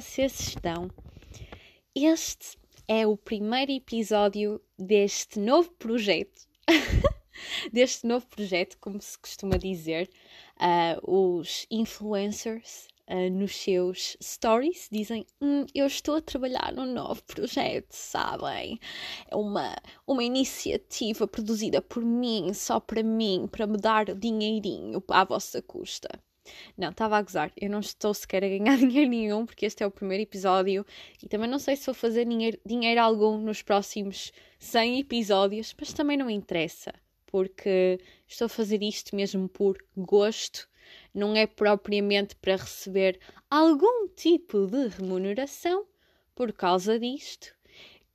vocês 0.00 0.38
estão? 0.40 0.90
Este 1.94 2.58
é 2.86 3.06
o 3.06 3.16
primeiro 3.16 3.72
episódio 3.72 4.60
deste 4.78 5.38
novo 5.38 5.70
projeto. 5.78 6.42
deste 7.72 8.06
novo 8.06 8.26
projeto, 8.26 8.76
como 8.78 9.00
se 9.00 9.18
costuma 9.18 9.56
dizer, 9.56 10.10
uh, 10.60 11.00
os 11.10 11.66
influencers 11.70 12.88
uh, 13.08 13.30
nos 13.30 13.56
seus 13.56 14.18
stories 14.22 14.86
dizem: 14.92 15.24
hum, 15.40 15.64
Eu 15.74 15.86
estou 15.86 16.16
a 16.16 16.20
trabalhar 16.20 16.74
num 16.74 16.92
novo 16.92 17.22
projeto, 17.24 17.92
sabem? 17.92 18.78
É 19.30 19.34
uma, 19.34 19.74
uma 20.06 20.22
iniciativa 20.22 21.26
produzida 21.26 21.80
por 21.80 22.04
mim, 22.04 22.52
só 22.52 22.78
para 22.78 23.02
mim, 23.02 23.48
para 23.50 23.66
me 23.66 23.78
dar 23.78 24.14
dinheirinho 24.14 25.02
à 25.08 25.24
vossa 25.24 25.62
custa. 25.62 26.22
Não, 26.76 26.90
estava 26.90 27.16
a 27.16 27.22
gozar. 27.22 27.52
Eu 27.56 27.70
não 27.70 27.80
estou 27.80 28.14
sequer 28.14 28.44
a 28.44 28.48
ganhar 28.48 28.76
dinheiro 28.78 29.10
nenhum, 29.10 29.46
porque 29.46 29.66
este 29.66 29.82
é 29.82 29.86
o 29.86 29.90
primeiro 29.90 30.22
episódio 30.22 30.84
e 31.22 31.28
também 31.28 31.48
não 31.48 31.58
sei 31.58 31.76
se 31.76 31.86
vou 31.86 31.94
fazer 31.94 32.26
dinheiro, 32.26 32.58
dinheiro 32.64 33.00
algum 33.00 33.38
nos 33.38 33.62
próximos 33.62 34.32
100 34.58 35.00
episódios, 35.00 35.74
mas 35.78 35.92
também 35.92 36.16
não 36.16 36.30
interessa, 36.30 36.92
porque 37.26 37.98
estou 38.26 38.46
a 38.46 38.48
fazer 38.48 38.82
isto 38.82 39.14
mesmo 39.14 39.48
por 39.48 39.76
gosto 39.96 40.68
não 41.14 41.34
é 41.34 41.46
propriamente 41.46 42.36
para 42.36 42.56
receber 42.56 43.18
algum 43.50 44.08
tipo 44.08 44.66
de 44.66 44.88
remuneração 44.88 45.86
por 46.34 46.52
causa 46.52 46.98
disto. 46.98 47.54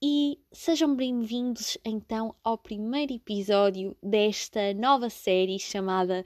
E 0.03 0.39
sejam 0.51 0.95
bem-vindos 0.95 1.77
então 1.85 2.35
ao 2.43 2.57
primeiro 2.57 3.13
episódio 3.13 3.95
desta 4.01 4.73
nova 4.73 5.09
série 5.09 5.59
chamada 5.59 6.25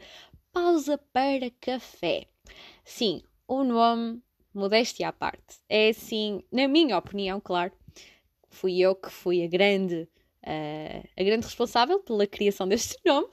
Pausa 0.55 0.97
para 1.11 1.51
Café. 1.59 2.27
Sim, 2.85 3.21
o 3.45 3.61
nome, 3.61 4.21
modéstia 4.53 5.09
à 5.09 5.11
parte, 5.11 5.59
é 5.67 5.89
assim, 5.89 6.41
na 6.49 6.65
minha 6.65 6.97
opinião, 6.97 7.41
claro, 7.41 7.73
fui 8.47 8.79
eu 8.79 8.95
que 8.95 9.11
fui 9.11 9.43
a 9.43 9.47
grande, 9.47 10.07
uh, 10.43 11.09
a 11.17 11.23
grande 11.25 11.45
responsável 11.45 11.99
pela 11.99 12.25
criação 12.25 12.69
deste 12.69 12.97
nome. 13.05 13.27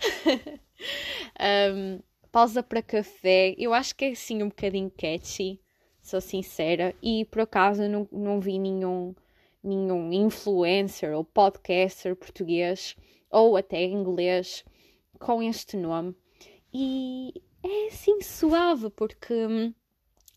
um, 1.72 2.00
pausa 2.32 2.60
para 2.60 2.82
café, 2.82 3.54
eu 3.56 3.72
acho 3.72 3.94
que 3.94 4.06
é 4.06 4.10
assim 4.10 4.42
um 4.42 4.48
bocadinho 4.48 4.90
catchy, 4.90 5.60
sou 6.00 6.20
sincera, 6.20 6.92
e 7.00 7.24
por 7.26 7.42
acaso 7.42 7.88
não, 7.88 8.08
não 8.10 8.40
vi 8.40 8.58
nenhum, 8.58 9.14
nenhum 9.62 10.12
influencer 10.12 11.14
ou 11.16 11.22
podcaster 11.22 12.16
português 12.16 12.96
ou 13.30 13.56
até 13.56 13.84
inglês 13.84 14.64
com 15.20 15.40
este 15.40 15.76
nome. 15.76 16.16
E 16.72 17.32
é 17.62 17.88
assim 17.88 18.20
suave, 18.22 18.90
porque 18.90 19.34
hum, 19.34 19.74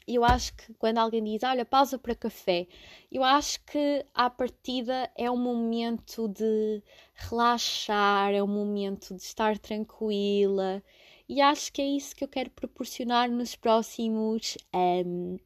eu 0.07 0.23
acho 0.23 0.53
que 0.55 0.73
quando 0.75 0.97
alguém 0.99 1.23
diz, 1.23 1.43
olha, 1.43 1.65
pausa 1.65 1.97
para 1.97 2.13
café, 2.13 2.67
eu 3.11 3.23
acho 3.23 3.63
que 3.65 4.05
à 4.13 4.29
partida 4.29 5.09
é 5.17 5.29
um 5.31 5.37
momento 5.37 6.27
de 6.27 6.83
relaxar, 7.15 8.33
é 8.33 8.43
um 8.43 8.47
momento 8.47 9.15
de 9.15 9.21
estar 9.21 9.57
tranquila, 9.57 10.83
e 11.27 11.41
acho 11.41 11.73
que 11.73 11.81
é 11.81 11.85
isso 11.85 12.15
que 12.15 12.23
eu 12.23 12.27
quero 12.27 12.51
proporcionar 12.51 13.29
nos 13.31 13.55
próximos 13.55 14.57
um, 14.73 15.37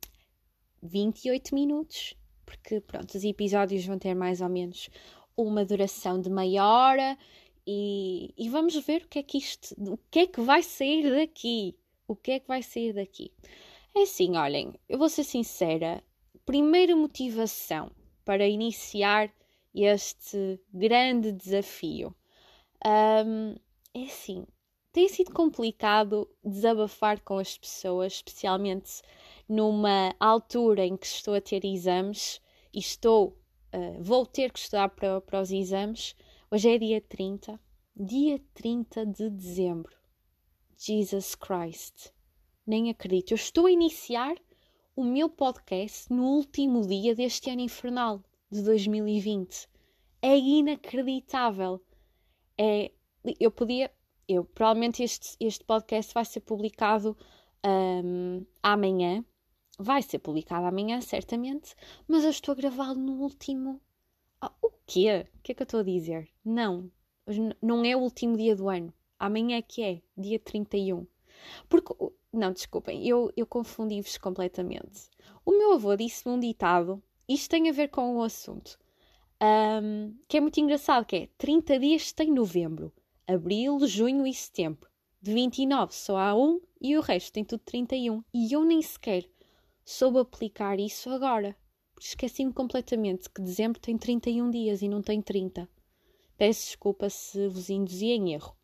28 0.84 1.56
minutos, 1.56 2.16
porque 2.46 2.82
pronto, 2.82 3.16
os 3.16 3.24
episódios 3.24 3.86
vão 3.86 3.98
ter 3.98 4.14
mais 4.14 4.42
ou 4.42 4.50
menos 4.50 4.90
uma 5.38 5.64
duração 5.64 6.20
de 6.20 6.30
meia 6.30 6.68
hora 6.68 7.18
e, 7.72 8.34
e 8.36 8.50
vamos 8.50 8.76
ver 8.78 9.04
o 9.04 9.08
que 9.08 9.20
é 9.20 9.24
que 9.24 9.38
isto, 9.38 9.76
o 9.78 9.96
que 10.10 10.20
é 10.22 10.28
que 10.28 10.42
vai 10.42 10.64
sair 10.64 11.08
daqui. 11.08 11.78
O 12.08 12.16
que 12.16 12.32
é 12.32 12.40
que 12.40 12.48
vai 12.48 12.64
sair 12.64 12.94
daqui? 12.94 13.32
É 13.96 14.02
assim, 14.02 14.36
olhem, 14.36 14.74
eu 14.90 14.98
vou 14.98 15.08
ser 15.08 15.24
sincera. 15.24 16.04
Primeira 16.48 16.96
motivação 16.96 17.92
para 18.26 18.48
iniciar 18.48 19.32
este 19.72 20.60
grande 20.74 21.32
desafio 21.32 22.16
um, 22.84 23.56
é 23.94 24.04
assim: 24.06 24.48
tem 24.92 25.08
sido 25.08 25.32
complicado 25.32 26.28
desabafar 26.44 27.22
com 27.22 27.38
as 27.38 27.56
pessoas, 27.56 28.14
especialmente 28.14 29.04
numa 29.48 30.16
altura 30.20 30.84
em 30.88 30.98
que 30.98 31.06
estou 31.06 31.36
a 31.36 31.42
ter 31.42 31.64
exames 31.64 32.42
e 32.74 32.80
estou, 32.80 33.38
uh, 33.76 34.02
vou 34.02 34.26
ter 34.26 34.52
que 34.52 34.58
estudar 34.58 34.90
para, 34.90 35.22
para 35.22 35.40
os 35.40 35.52
exames. 35.52 36.16
Hoje 36.52 36.68
é 36.68 36.80
dia 36.80 37.00
30, 37.00 37.60
dia 37.96 38.42
30 38.56 39.06
de 39.06 39.30
dezembro. 39.30 39.96
Jesus 40.76 41.36
Christ. 41.36 42.12
Nem 42.66 42.90
acredito. 42.90 43.34
Eu 43.34 43.36
estou 43.36 43.68
a 43.68 43.72
iniciar 43.72 44.36
o 44.96 45.04
meu 45.04 45.30
podcast 45.30 46.12
no 46.12 46.24
último 46.24 46.88
dia 46.88 47.14
deste 47.14 47.52
ano 47.52 47.62
infernal 47.62 48.24
de 48.52 48.64
2020. 48.64 49.70
É 50.24 50.36
inacreditável. 50.36 51.80
É, 52.58 52.92
eu 53.40 53.52
podia 53.52 53.92
eu 54.28 54.44
provavelmente 54.44 55.04
este, 55.04 55.38
este 55.40 55.64
podcast 55.64 56.12
vai 56.16 56.26
ser 56.26 56.40
publicado 56.40 57.16
um, 57.64 58.44
amanhã. 58.64 59.24
Vai 59.78 60.02
ser 60.02 60.18
publicado 60.18 60.66
amanhã, 60.66 61.00
certamente, 61.00 61.76
mas 62.08 62.24
eu 62.24 62.32
estou 62.32 62.54
a 62.54 62.56
gravá-lo 62.56 63.00
no 63.00 63.22
último. 63.22 63.80
Ah, 64.42 64.52
o 64.62 64.72
quê? 64.86 65.28
O 65.36 65.42
que 65.42 65.52
é 65.52 65.56
que 65.56 65.62
eu 65.62 65.66
estou 65.66 65.80
a 65.82 65.84
dizer? 65.84 66.30
Não, 66.44 66.92
não 67.62 67.84
é 67.86 67.96
o 67.96 68.00
último 68.00 68.38
dia 68.38 68.56
do 68.56 68.70
ano. 68.70 68.94
Amanhã 69.18 69.58
é 69.58 69.62
que 69.62 69.82
é, 69.84 70.02
dia 70.18 70.40
31. 70.40 71.06
Porque, 71.68 71.94
não, 72.32 72.52
desculpem, 72.52 73.08
eu, 73.08 73.32
eu 73.36 73.46
confundi-vos 73.46 74.18
completamente. 74.18 75.10
O 75.46 75.52
meu 75.52 75.74
avô 75.74 75.96
disse-me 75.96 76.36
um 76.36 76.40
ditado, 76.40 77.02
isto 77.28 77.50
tem 77.50 77.70
a 77.70 77.74
ver 77.74 77.90
com 77.90 78.18
o 78.18 78.24
assunto, 78.24 78.80
um, 79.42 80.16
que 80.28 80.38
é 80.38 80.42
muito 80.42 80.60
engraçado, 80.60 81.06
que 81.06 81.16
é 81.16 81.30
30 81.38 81.80
dias 81.80 82.12
tem 82.12 82.32
novembro 82.32 82.94
abril, 83.30 83.86
junho 83.88 84.26
e 84.26 84.34
setembro. 84.34 84.90
De 85.22 85.34
29 85.34 85.94
só 85.94 86.18
há 86.18 86.36
um 86.36 86.60
e 86.82 86.98
o 86.98 87.02
resto 87.02 87.34
tem 87.34 87.44
tudo 87.44 87.62
31. 87.64 88.24
E 88.34 88.52
eu 88.52 88.64
nem 88.64 88.82
sequer 88.82 89.30
soube 89.86 90.20
aplicar 90.20 90.80
isso 90.80 91.10
agora. 91.12 91.56
Esqueci-me 92.00 92.54
completamente 92.54 93.30
que 93.30 93.42
dezembro 93.42 93.80
tem 93.80 93.98
31 93.98 94.50
dias 94.50 94.82
e 94.82 94.88
não 94.88 95.02
tem 95.02 95.22
30. 95.22 95.70
Peço 96.38 96.68
desculpa 96.68 97.10
se 97.10 97.48
vos 97.50 97.70
induzi 97.70 98.08
em 98.08 98.34
erro. 98.34 98.56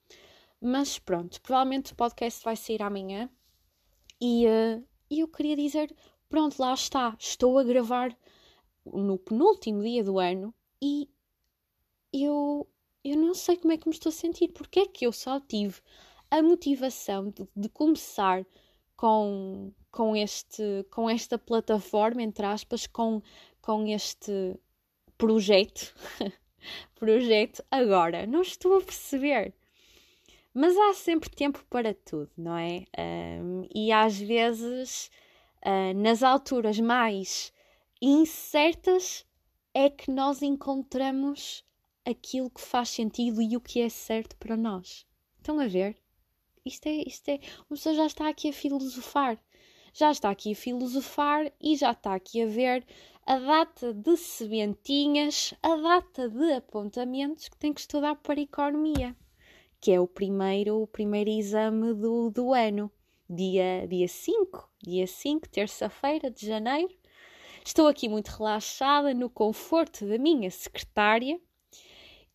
Mas 0.61 0.97
pronto, 0.97 1.41
provavelmente 1.41 1.93
o 1.93 1.95
podcast 1.95 2.43
vai 2.43 2.55
sair 2.55 2.81
amanhã. 2.81 3.29
E 4.21 4.45
uh, 4.47 4.83
eu 5.11 5.27
queria 5.27 5.55
dizer: 5.55 5.93
pronto, 6.29 6.57
lá 6.59 6.73
está. 6.73 7.15
Estou 7.19 7.59
a 7.59 7.63
gravar 7.63 8.17
no 8.85 9.17
penúltimo 9.17 9.83
dia 9.83 10.03
do 10.03 10.19
ano 10.19 10.53
e 10.81 11.09
eu 12.13 12.67
eu 13.03 13.17
não 13.17 13.35
sei 13.35 13.57
como 13.57 13.71
é 13.71 13.77
que 13.77 13.87
me 13.87 13.93
estou 13.93 14.09
a 14.09 14.13
sentir, 14.13 14.47
porque 14.47 14.79
é 14.79 14.87
que 14.87 15.05
eu 15.05 15.11
só 15.11 15.39
tive 15.39 15.79
a 16.31 16.41
motivação 16.41 17.29
de, 17.29 17.47
de 17.55 17.69
começar 17.69 18.43
com, 18.97 19.71
com, 19.95 20.13
este, 20.13 20.85
com 20.91 21.09
esta 21.09 21.37
plataforma, 21.37 22.21
entre 22.21 22.45
aspas, 22.45 22.85
com, 22.85 23.21
com 23.61 23.87
este 23.87 24.59
projeto, 25.17 25.95
projeto 26.95 27.63
agora. 27.71 28.27
Não 28.27 28.41
estou 28.41 28.77
a 28.77 28.81
perceber. 28.81 29.53
Mas 30.53 30.75
há 30.77 30.93
sempre 30.93 31.29
tempo 31.29 31.65
para 31.69 31.93
tudo, 31.93 32.29
não 32.35 32.57
é? 32.57 32.83
Um, 33.41 33.65
e 33.73 33.89
às 33.89 34.19
vezes, 34.19 35.09
uh, 35.65 35.93
nas 35.95 36.21
alturas 36.21 36.77
mais 36.77 37.53
incertas, 38.01 39.25
é 39.73 39.89
que 39.89 40.11
nós 40.11 40.41
encontramos 40.41 41.63
aquilo 42.05 42.49
que 42.49 42.59
faz 42.59 42.89
sentido 42.89 43.41
e 43.41 43.55
o 43.55 43.61
que 43.61 43.79
é 43.79 43.87
certo 43.87 44.35
para 44.35 44.57
nós. 44.57 45.05
Estão 45.37 45.57
a 45.57 45.67
ver? 45.67 45.95
Isto 46.65 46.87
é, 46.87 47.03
isto 47.07 47.29
é. 47.29 47.39
Uma 47.69 47.77
pessoa 47.77 47.95
já 47.95 48.05
está 48.07 48.27
aqui 48.27 48.49
a 48.49 48.53
filosofar. 48.53 49.39
Já 49.97 50.11
está 50.11 50.29
aqui 50.29 50.51
a 50.51 50.55
filosofar 50.55 51.49
e 51.61 51.77
já 51.77 51.93
está 51.93 52.13
aqui 52.15 52.41
a 52.41 52.45
ver 52.45 52.85
a 53.25 53.39
data 53.39 53.93
de 53.93 54.17
sementinhas, 54.17 55.53
a 55.63 55.73
data 55.77 56.27
de 56.27 56.51
apontamentos 56.51 57.47
que 57.47 57.55
tem 57.55 57.73
que 57.73 57.79
estudar 57.79 58.17
para 58.17 58.41
economia, 58.41 59.15
que 59.79 59.93
é 59.93 59.99
o 60.01 60.05
primeiro, 60.05 60.81
o 60.81 60.85
primeiro 60.85 61.29
exame 61.29 61.93
do, 61.93 62.29
do 62.29 62.53
ano, 62.53 62.91
dia, 63.29 63.87
dia 63.87 64.05
5, 64.09 64.69
dia 64.83 65.07
5, 65.07 65.47
terça-feira 65.47 66.29
de 66.29 66.45
janeiro. 66.45 66.93
Estou 67.63 67.87
aqui 67.87 68.09
muito 68.09 68.27
relaxada 68.27 69.13
no 69.13 69.29
conforto 69.29 70.05
da 70.05 70.17
minha 70.17 70.51
secretária 70.51 71.39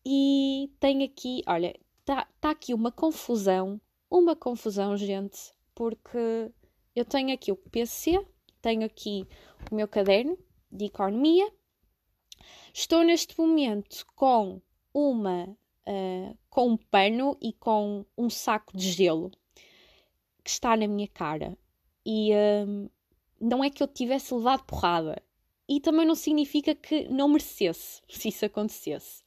e 0.03 0.71
tem 0.79 1.03
aqui, 1.03 1.43
olha, 1.45 1.79
está 1.99 2.27
tá 2.39 2.49
aqui 2.49 2.73
uma 2.73 2.91
confusão, 2.91 3.79
uma 4.09 4.35
confusão, 4.35 4.97
gente, 4.97 5.53
porque 5.75 6.51
eu 6.95 7.05
tenho 7.05 7.33
aqui 7.33 7.51
o 7.51 7.55
PC, 7.55 8.25
tenho 8.61 8.85
aqui 8.85 9.27
o 9.71 9.75
meu 9.75 9.87
caderno 9.87 10.37
de 10.71 10.85
economia, 10.85 11.51
estou 12.73 13.03
neste 13.03 13.37
momento 13.39 14.05
com 14.15 14.61
uma, 14.93 15.45
uh, 15.87 16.37
com 16.49 16.69
um 16.69 16.77
pano 16.77 17.37
e 17.41 17.53
com 17.53 18.05
um 18.17 18.29
saco 18.29 18.75
de 18.75 18.91
gelo 18.91 19.31
que 20.43 20.49
está 20.49 20.75
na 20.75 20.87
minha 20.87 21.07
cara. 21.07 21.57
E 22.05 22.31
um, 22.67 22.89
não 23.39 23.63
é 23.63 23.69
que 23.69 23.81
eu 23.81 23.87
tivesse 23.87 24.33
levado 24.33 24.63
porrada. 24.63 25.21
E 25.67 25.79
também 25.79 26.05
não 26.05 26.15
significa 26.15 26.75
que 26.75 27.07
não 27.07 27.29
merecesse 27.29 28.01
se 28.09 28.29
isso 28.29 28.45
acontecesse. 28.45 29.23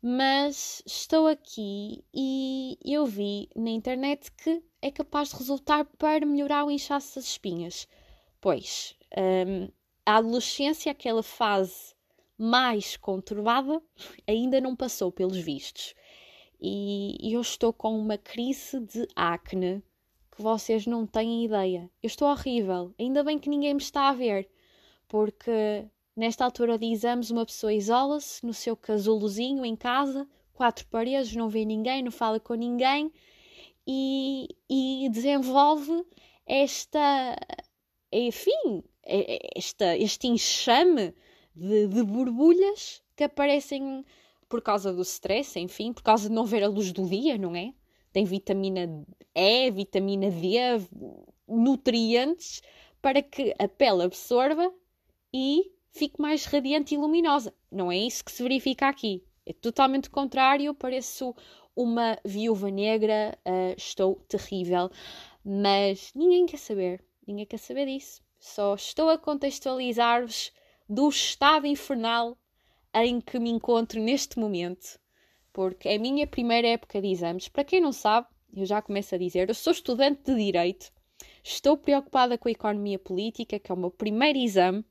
Mas 0.00 0.82
estou 0.86 1.26
aqui 1.26 2.04
e 2.14 2.78
eu 2.84 3.04
vi 3.04 3.48
na 3.56 3.70
internet 3.70 4.30
que 4.32 4.62
é 4.80 4.90
capaz 4.90 5.30
de 5.30 5.36
resultar 5.36 5.84
para 5.98 6.24
melhorar 6.24 6.64
o 6.64 6.70
inchaço 6.70 7.16
das 7.16 7.24
espinhas. 7.24 7.88
Pois, 8.40 8.96
um, 9.16 9.68
a 10.06 10.16
adolescência, 10.16 10.92
aquela 10.92 11.22
fase 11.22 11.94
mais 12.36 12.96
conturbada, 12.96 13.82
ainda 14.26 14.60
não 14.60 14.76
passou 14.76 15.10
pelos 15.10 15.36
vistos. 15.36 15.94
E 16.60 17.32
eu 17.32 17.40
estou 17.40 17.72
com 17.72 17.98
uma 17.98 18.18
crise 18.18 18.80
de 18.80 19.06
acne 19.14 19.82
que 20.30 20.42
vocês 20.42 20.86
não 20.86 21.06
têm 21.06 21.44
ideia. 21.44 21.90
Eu 22.02 22.06
estou 22.06 22.28
horrível. 22.28 22.92
Ainda 22.98 23.22
bem 23.22 23.38
que 23.38 23.48
ninguém 23.48 23.74
me 23.74 23.80
está 23.80 24.08
a 24.08 24.12
ver, 24.12 24.48
porque 25.06 25.84
nesta 26.16 26.44
altura 26.44 26.78
de 26.78 26.86
exames 26.86 27.30
uma 27.30 27.46
pessoa 27.46 27.72
isola-se 27.72 28.44
no 28.44 28.54
seu 28.54 28.76
casulozinho 28.76 29.64
em 29.64 29.76
casa, 29.76 30.28
quatro 30.52 30.86
paredes, 30.86 31.34
não 31.34 31.48
vê 31.48 31.64
ninguém, 31.64 32.02
não 32.02 32.10
fala 32.10 32.40
com 32.40 32.54
ninguém 32.54 33.12
e, 33.88 34.48
e 34.68 35.08
desenvolve 35.10 36.04
esta, 36.46 37.36
enfim, 38.12 38.84
esta, 39.56 39.96
este 39.96 40.28
enxame 40.28 41.14
de, 41.54 41.88
de 41.88 42.02
borbulhas 42.02 43.02
que 43.16 43.24
aparecem 43.24 44.04
por 44.48 44.62
causa 44.62 44.92
do 44.92 45.02
stress, 45.02 45.58
enfim, 45.58 45.92
por 45.92 46.02
causa 46.02 46.28
de 46.28 46.34
não 46.34 46.44
ver 46.44 46.62
a 46.62 46.68
luz 46.68 46.92
do 46.92 47.08
dia, 47.08 47.38
não 47.38 47.56
é? 47.56 47.72
tem 48.12 48.24
vitamina 48.24 49.04
E, 49.34 49.70
vitamina 49.70 50.30
D, 50.30 50.56
nutrientes 51.46 52.62
para 53.00 53.22
que 53.22 53.54
a 53.58 53.68
pele 53.68 54.02
absorva 54.02 54.72
e 55.32 55.70
fique 55.92 56.20
mais 56.20 56.44
radiante 56.44 56.94
e 56.94 56.98
luminosa. 56.98 57.54
Não 57.70 57.92
é 57.92 57.96
isso 57.96 58.24
que 58.24 58.32
se 58.32 58.42
verifica 58.42 58.88
aqui. 58.88 59.22
É 59.46 59.52
totalmente 59.52 60.10
contrário. 60.10 60.66
Eu 60.66 60.74
pareço 60.74 61.34
uma 61.80 62.18
viúva 62.24 62.70
negra, 62.70 63.38
uh, 63.46 63.74
estou 63.76 64.16
terrível, 64.28 64.90
mas 65.44 66.12
ninguém 66.14 66.46
quer 66.46 66.58
saber. 66.58 67.04
Ninguém 67.26 67.46
quer 67.46 67.58
saber 67.58 67.86
disso. 67.86 68.22
Só 68.38 68.74
estou 68.74 69.10
a 69.10 69.18
contextualizar-vos 69.18 70.52
do 70.88 71.08
estado 71.08 71.66
infernal 71.66 72.36
em 72.94 73.20
que 73.20 73.38
me 73.38 73.50
encontro 73.50 74.00
neste 74.00 74.38
momento 74.38 74.98
porque 75.58 75.88
é 75.88 75.96
a 75.96 75.98
minha 75.98 76.24
primeira 76.24 76.68
época 76.68 77.02
de 77.02 77.08
exames. 77.08 77.48
Para 77.48 77.64
quem 77.64 77.80
não 77.80 77.90
sabe, 77.90 78.28
eu 78.54 78.64
já 78.64 78.80
começo 78.80 79.12
a 79.16 79.18
dizer, 79.18 79.48
eu 79.48 79.54
sou 79.56 79.72
estudante 79.72 80.22
de 80.22 80.36
Direito, 80.36 80.92
estou 81.42 81.76
preocupada 81.76 82.38
com 82.38 82.46
a 82.46 82.52
economia 82.52 82.96
política, 82.96 83.58
que 83.58 83.72
é 83.72 83.74
o 83.74 83.78
meu 83.78 83.90
primeiro 83.90 84.38
exame, 84.38 84.84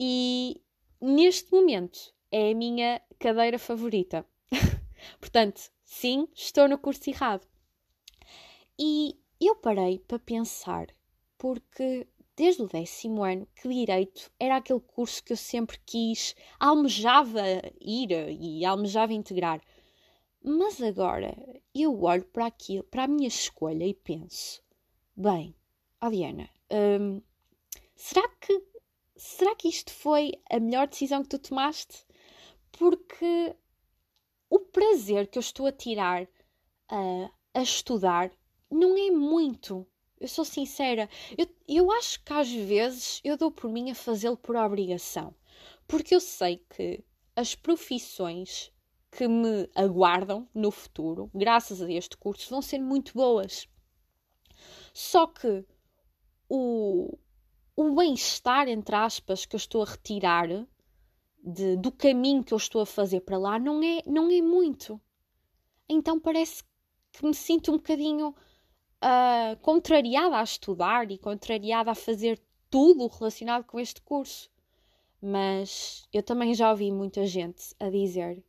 e 0.00 0.60
neste 1.00 1.52
momento 1.52 2.12
é 2.32 2.50
a 2.50 2.54
minha 2.56 3.00
cadeira 3.16 3.60
favorita. 3.60 4.26
Portanto, 5.20 5.70
sim, 5.86 6.28
estou 6.34 6.68
no 6.68 6.76
curso 6.76 7.08
errado. 7.08 7.46
E 8.78 9.18
eu 9.40 9.56
parei 9.56 9.98
para 10.00 10.18
pensar, 10.18 10.88
porque 11.38 12.06
desde 12.36 12.62
o 12.62 12.68
décimo 12.68 13.24
ano 13.24 13.48
que 13.56 13.68
Direito 13.68 14.30
era 14.38 14.56
aquele 14.56 14.80
curso 14.80 15.24
que 15.24 15.32
eu 15.32 15.36
sempre 15.36 15.78
quis, 15.86 16.36
almejava 16.60 17.40
ir 17.80 18.10
e 18.38 18.64
almejava 18.64 19.14
integrar. 19.14 19.62
Mas 20.42 20.80
agora 20.82 21.34
eu 21.74 22.02
olho 22.02 22.24
para 22.26 22.46
aquilo, 22.46 22.84
para 22.84 23.04
a 23.04 23.08
minha 23.08 23.28
escolha 23.28 23.86
e 23.86 23.94
penso: 23.94 24.62
bem, 25.16 25.54
Diana, 26.10 26.48
hum, 27.00 27.22
será 27.94 28.28
que 28.40 28.62
será 29.16 29.54
que 29.56 29.68
isto 29.68 29.90
foi 29.90 30.32
a 30.50 30.60
melhor 30.60 30.86
decisão 30.86 31.22
que 31.22 31.30
tu 31.30 31.38
tomaste? 31.38 32.04
Porque 32.70 33.56
o 34.48 34.58
prazer 34.60 35.26
que 35.28 35.38
eu 35.38 35.40
estou 35.40 35.66
a 35.66 35.72
tirar 35.72 36.22
uh, 36.24 37.30
a 37.54 37.62
estudar 37.62 38.30
não 38.70 38.96
é 38.96 39.10
muito. 39.10 39.86
Eu 40.18 40.28
sou 40.28 40.44
sincera. 40.44 41.08
Eu, 41.36 41.46
eu 41.68 41.92
acho 41.92 42.22
que 42.22 42.32
às 42.32 42.50
vezes 42.50 43.20
eu 43.24 43.36
dou 43.36 43.50
por 43.50 43.70
mim 43.70 43.90
a 43.90 43.94
fazê-lo 43.94 44.36
por 44.36 44.56
obrigação. 44.56 45.34
Porque 45.86 46.14
eu 46.14 46.20
sei 46.20 46.64
que 46.70 47.04
as 47.34 47.54
profissões 47.54 48.72
que 49.10 49.28
me 49.28 49.68
aguardam 49.74 50.48
no 50.54 50.70
futuro, 50.70 51.30
graças 51.34 51.80
a 51.80 51.90
este 51.90 52.16
curso, 52.16 52.50
vão 52.50 52.60
ser 52.60 52.78
muito 52.78 53.14
boas. 53.14 53.68
Só 54.92 55.26
que 55.26 55.64
o, 56.48 57.18
o 57.74 57.94
bem-estar, 57.94 58.68
entre 58.68 58.94
aspas, 58.94 59.44
que 59.44 59.54
eu 59.54 59.58
estou 59.58 59.82
a 59.82 59.86
retirar 59.86 60.48
de, 61.46 61.76
do 61.76 61.92
caminho 61.92 62.42
que 62.42 62.52
eu 62.52 62.58
estou 62.58 62.80
a 62.80 62.86
fazer 62.86 63.20
para 63.20 63.38
lá 63.38 63.58
não 63.58 63.80
é, 63.80 64.02
não 64.04 64.28
é 64.28 64.42
muito. 64.42 65.00
Então 65.88 66.18
parece 66.18 66.64
que 67.12 67.24
me 67.24 67.34
sinto 67.34 67.70
um 67.70 67.76
bocadinho 67.76 68.30
uh, 68.30 69.56
contrariada 69.62 70.38
a 70.38 70.42
estudar 70.42 71.10
e 71.12 71.16
contrariada 71.16 71.92
a 71.92 71.94
fazer 71.94 72.42
tudo 72.68 73.06
relacionado 73.06 73.64
com 73.64 73.78
este 73.78 74.02
curso. 74.02 74.50
Mas 75.22 76.06
eu 76.12 76.22
também 76.22 76.52
já 76.52 76.70
ouvi 76.70 76.90
muita 76.90 77.24
gente 77.26 77.74
a 77.78 77.88
dizer 77.88 78.44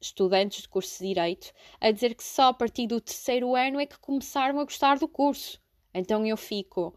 estudantes 0.00 0.62
de 0.62 0.68
curso 0.68 1.00
de 1.00 1.08
Direito 1.08 1.52
a 1.80 1.90
dizer 1.90 2.14
que 2.14 2.22
só 2.22 2.44
a 2.44 2.54
partir 2.54 2.86
do 2.86 3.00
terceiro 3.00 3.56
ano 3.56 3.80
é 3.80 3.86
que 3.86 3.98
começaram 3.98 4.60
a 4.60 4.64
gostar 4.64 4.98
do 4.98 5.08
curso. 5.08 5.60
Então 5.92 6.24
eu 6.24 6.36
fico, 6.36 6.94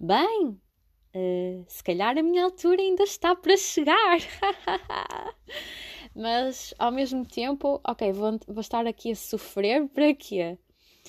bem, 0.00 0.58
uh, 1.14 1.64
se 1.68 1.82
calhar 1.82 2.16
a 2.18 2.22
minha 2.22 2.44
altura 2.44 2.80
ainda 2.80 3.04
está 3.04 3.34
para 3.34 3.56
chegar. 3.56 4.18
Mas 6.14 6.72
ao 6.78 6.90
mesmo 6.90 7.26
tempo, 7.26 7.80
ok, 7.84 8.12
vou, 8.12 8.38
vou 8.46 8.60
estar 8.60 8.86
aqui 8.86 9.12
a 9.12 9.16
sofrer 9.16 9.86
para 9.88 10.14
quê? 10.14 10.58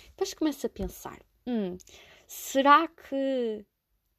Depois 0.09 0.33
começo 0.33 0.65
a 0.65 0.69
pensar: 0.69 1.19
hum, 1.45 1.77
será 2.27 2.88
que 2.88 3.65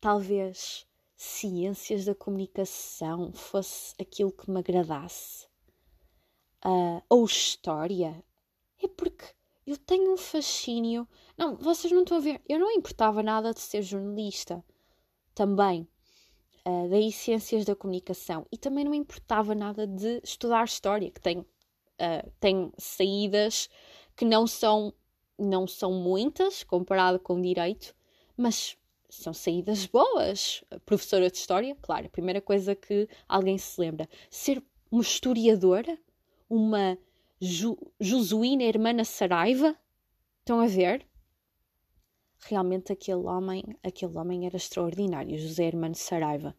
talvez 0.01 0.87
ciências 1.15 2.05
da 2.05 2.15
comunicação 2.15 3.33
fosse 3.33 3.95
aquilo 4.01 4.33
que 4.33 4.51
me 4.51 4.61
agradasse? 4.61 5.49
uh, 6.65 7.03
ou 7.09 7.25
história, 7.25 8.23
é 8.83 8.89
porque 8.89 9.25
eu 9.67 9.77
tenho 9.77 10.13
um 10.13 10.17
fascínio. 10.17 11.07
Não, 11.37 11.57
vocês 11.57 11.93
não 11.93 12.03
estão 12.03 12.17
a 12.17 12.21
ver. 12.21 12.41
Eu 12.49 12.59
não 12.59 12.71
importava 12.73 13.23
nada 13.23 13.53
de 13.53 13.61
ser 13.61 13.83
jornalista 13.83 14.65
também. 15.39 15.87
Uh, 16.67 16.89
daí 16.91 17.13
ciências 17.13 17.65
da 17.65 17.77
comunicação. 17.77 18.45
E 18.51 18.59
também 18.59 18.85
não 18.85 18.93
importava 18.93 19.55
nada 19.55 19.87
de 19.87 20.21
estudar 20.25 20.65
história, 20.65 21.09
que 21.13 21.21
tem, 21.21 21.39
uh, 21.39 22.31
tem 22.41 22.73
saídas 22.77 23.71
que 24.17 24.25
não 24.25 24.49
são, 24.49 24.93
não 25.39 25.65
são 25.69 25.93
muitas 25.93 26.65
comparado 26.65 27.21
com 27.21 27.41
direito, 27.41 27.95
mas 28.37 28.77
são 29.09 29.33
saídas 29.33 29.87
boas. 29.87 30.65
Professora 30.85 31.31
de 31.31 31.37
história, 31.37 31.77
claro, 31.81 32.07
a 32.07 32.11
primeira 32.11 32.41
coisa 32.41 32.75
que 32.75 33.09
alguém 33.29 33.57
se 33.57 33.81
lembra. 33.81 34.09
Ser 34.29 34.61
uma 34.91 35.03
historiadora 35.03 35.97
uma 36.51 36.99
Ju, 37.41 37.77
Josuína 38.01 38.65
Hermana 38.65 39.05
Saraiva. 39.05 39.77
Estão 40.41 40.59
a 40.61 40.67
ver? 40.67 41.07
Realmente 42.47 42.93
aquele 42.93 43.27
homem, 43.27 43.65
aquele 43.83 44.17
homem 44.17 44.47
era 44.47 44.57
extraordinário, 44.57 45.39
José 45.39 45.65
Hermano 45.65 45.95
Saraiva. 45.95 46.55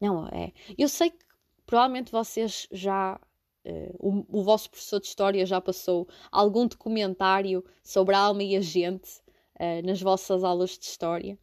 Não 0.00 0.26
é? 0.28 0.52
Eu 0.76 0.88
sei 0.88 1.10
que 1.10 1.24
provavelmente 1.66 2.10
vocês 2.10 2.68
já 2.70 3.20
Uh, 3.64 3.94
o, 4.00 4.40
o, 4.40 4.42
vosso 4.42 4.68
professor 4.68 4.98
de 4.98 5.06
História 5.06 5.46
já 5.46 5.60
passou 5.60 6.08
algum 6.32 6.66
documentário 6.66 7.64
sobre 7.80 8.12
a 8.16 8.18
alma 8.18 8.42
e 8.42 8.56
a 8.56 8.60
gente 8.60 9.20
uh, 9.54 9.86
nas 9.86 10.02
vossas 10.02 10.42
aulas 10.42 10.70
de 10.70 10.84
História 10.84 11.38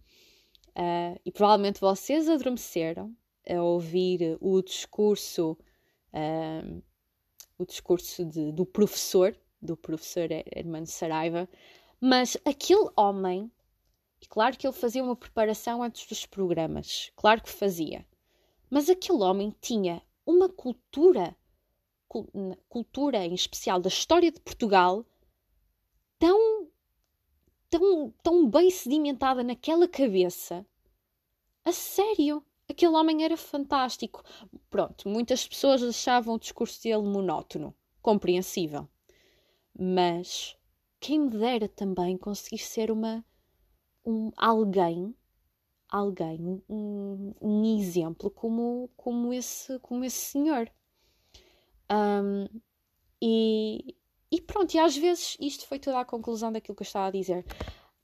uh, 0.72 1.18
e 1.26 1.32
provavelmente 1.32 1.80
vocês 1.80 2.28
adormeceram 2.28 3.16
a 3.50 3.64
ouvir 3.64 4.38
o 4.42 4.62
discurso 4.62 5.58
o 7.60 7.66
discurso 7.66 8.26
de, 8.26 8.52
do 8.52 8.66
professor, 8.66 9.36
do 9.62 9.76
professor 9.78 10.30
Hermano 10.32 10.88
Saraiva, 10.88 11.48
mas 12.00 12.38
aquele 12.46 12.90
homem, 12.96 13.52
e 14.22 14.28
claro 14.28 14.58
que 14.58 14.68
ele 14.68 14.74
fazia 14.74 15.04
uma 15.04 15.16
preparação 15.16 15.82
antes 15.82 16.08
dos 16.08 16.26
programas, 16.26 17.12
claro 17.16 17.42
que 17.42 17.50
fazia, 17.50 18.06
mas 18.70 18.90
aquele 18.90 19.24
homem 19.24 19.56
tinha 19.62 20.02
uma 20.26 20.48
cultura, 20.48 21.36
cultura 22.68 23.26
em 23.26 23.34
especial 23.34 23.80
da 23.80 23.88
história 23.88 24.32
de 24.32 24.40
Portugal, 24.40 25.06
tão, 26.20 26.68
tão, 27.70 28.14
tão 28.22 28.50
bem 28.50 28.70
sedimentada 28.70 29.44
naquela 29.44 29.88
cabeça, 29.88 30.66
a 31.66 31.72
sério. 31.72 32.44
Aquele 32.68 32.96
homem 32.96 33.24
era 33.24 33.36
fantástico. 33.36 34.24
Pronto, 34.70 35.10
muitas 35.10 35.48
pessoas 35.48 35.82
achavam 35.82 36.36
o 36.36 36.40
discurso 36.40 36.82
dele 36.84 37.02
monótono, 37.02 37.76
compreensível. 38.02 38.88
Mas 39.78 40.56
quem 41.00 41.20
me 41.20 41.30
dera 41.30 41.68
também 41.68 42.18
conseguir 42.18 42.60
ser 42.60 42.92
uma 42.92 43.26
um 44.06 44.32
alguém 44.38 45.16
alguém, 45.90 46.62
um, 46.70 47.34
um 47.42 47.78
exemplo 47.78 48.30
como, 48.30 48.90
como, 48.96 49.34
esse, 49.34 49.80
como 49.80 50.06
esse 50.06 50.18
senhor. 50.18 50.72
Um, 51.92 52.48
e, 53.22 53.96
e 54.32 54.40
pronto, 54.42 54.74
e 54.76 54.80
às 54.80 54.96
vezes 54.96 55.36
isto 55.40 55.68
foi 55.68 55.80
toda 55.80 56.00
a 56.00 56.06
conclusão 56.06 56.52
daquilo 56.52 56.76
que 56.76 56.84
eu 56.84 56.86
estava 56.86 57.08
a 57.08 57.12
dizer. 57.12 57.44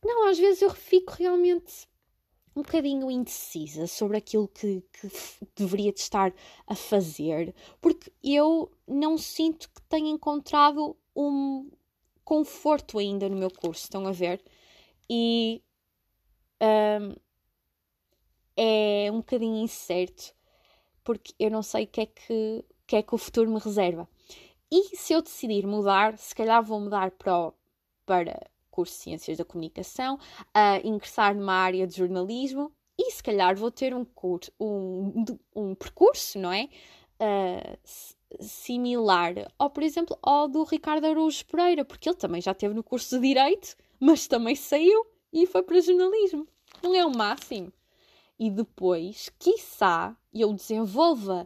Não, 0.04 0.28
às 0.28 0.38
vezes 0.40 0.62
eu 0.62 0.72
fico 0.72 1.14
realmente 1.14 1.88
um 2.56 2.62
bocadinho 2.62 3.12
indecisa 3.12 3.86
sobre 3.86 4.18
aquilo 4.18 4.48
que, 4.48 4.82
que 4.94 5.12
deveria 5.56 5.92
de 5.92 6.00
estar 6.00 6.34
a 6.66 6.74
fazer, 6.74 7.54
porque 7.82 8.12
eu 8.24 8.72
não 8.88 9.18
sinto 9.18 9.70
que 9.70 9.82
tenha 9.90 10.10
encontrado 10.10 10.98
um 11.16 11.70
conforto 12.24 12.98
ainda 12.98 13.28
no 13.30 13.36
meu 13.36 13.52
curso, 13.52 13.84
estão 13.84 14.08
a 14.08 14.12
ver? 14.12 14.42
E 15.10 15.62
um, 16.62 17.16
é 18.58 19.10
um 19.12 19.18
bocadinho 19.18 19.64
incerto, 19.64 20.34
porque 21.04 21.34
eu 21.40 21.52
não 21.52 21.62
sei 21.62 21.84
o 21.84 21.88
que 21.88 22.02
é 22.02 22.06
que, 22.06 22.66
que, 22.88 22.96
é 22.96 23.04
que 23.04 23.16
o 23.16 23.18
futuro 23.18 23.52
me 23.52 23.60
reserva. 23.60 24.08
E 24.72 24.96
se 24.96 25.14
eu 25.14 25.22
decidir 25.22 25.68
mudar, 25.68 26.18
se 26.18 26.34
calhar 26.34 26.64
vou 26.64 26.80
mudar 26.80 27.12
para, 27.12 27.52
para 28.06 28.50
curso 28.72 28.94
de 28.94 29.04
Ciências 29.04 29.38
da 29.38 29.46
Comunicação, 29.46 30.20
a 30.54 30.80
ingressar 30.80 31.36
numa 31.36 31.54
área 31.54 31.88
de 31.88 31.96
jornalismo 31.96 32.72
e 32.98 33.12
se 33.12 33.22
calhar 33.22 33.56
vou 33.56 33.72
ter 33.72 33.94
um, 33.94 34.04
curso, 34.04 34.52
um, 34.60 35.26
um 35.56 35.76
percurso, 35.76 36.40
não 36.40 36.52
é? 36.52 36.70
Uh, 37.18 37.78
similar 38.42 39.34
ou 39.58 39.70
por 39.70 39.82
exemplo 39.82 40.18
ao 40.22 40.50
do 40.50 40.64
Ricardo 40.64 41.06
Araújo 41.06 41.46
Pereira, 41.46 41.86
porque 41.86 42.10
ele 42.10 42.18
também 42.18 42.42
já 42.42 42.54
teve 42.54 42.74
no 42.74 42.84
curso 42.84 43.16
de 43.16 43.28
Direito, 43.28 43.78
mas 43.98 44.28
também 44.28 44.56
saiu 44.56 45.08
e 45.36 45.46
foi 45.46 45.62
para 45.62 45.82
jornalismo. 45.82 46.48
Não 46.82 46.96
é 46.96 47.06
o 47.06 47.14
máximo? 47.14 47.74
E 48.40 48.50
depois, 48.50 49.30
quiçá, 49.38 50.16
eu 50.34 50.54
desenvolva 50.54 51.46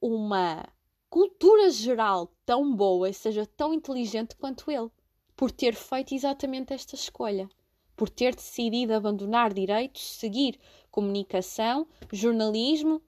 uma 0.00 0.66
cultura 1.08 1.70
geral 1.70 2.32
tão 2.44 2.74
boa 2.74 3.08
e 3.08 3.14
seja 3.14 3.46
tão 3.46 3.72
inteligente 3.72 4.34
quanto 4.34 4.68
ele 4.68 4.90
por 5.36 5.52
ter 5.52 5.76
feito 5.76 6.12
exatamente 6.12 6.72
esta 6.72 6.96
escolha, 6.96 7.48
por 7.96 8.08
ter 8.08 8.34
decidido 8.34 8.92
abandonar 8.94 9.54
direitos, 9.54 10.02
seguir 10.02 10.58
comunicação, 10.90 11.86
jornalismo 12.12 13.00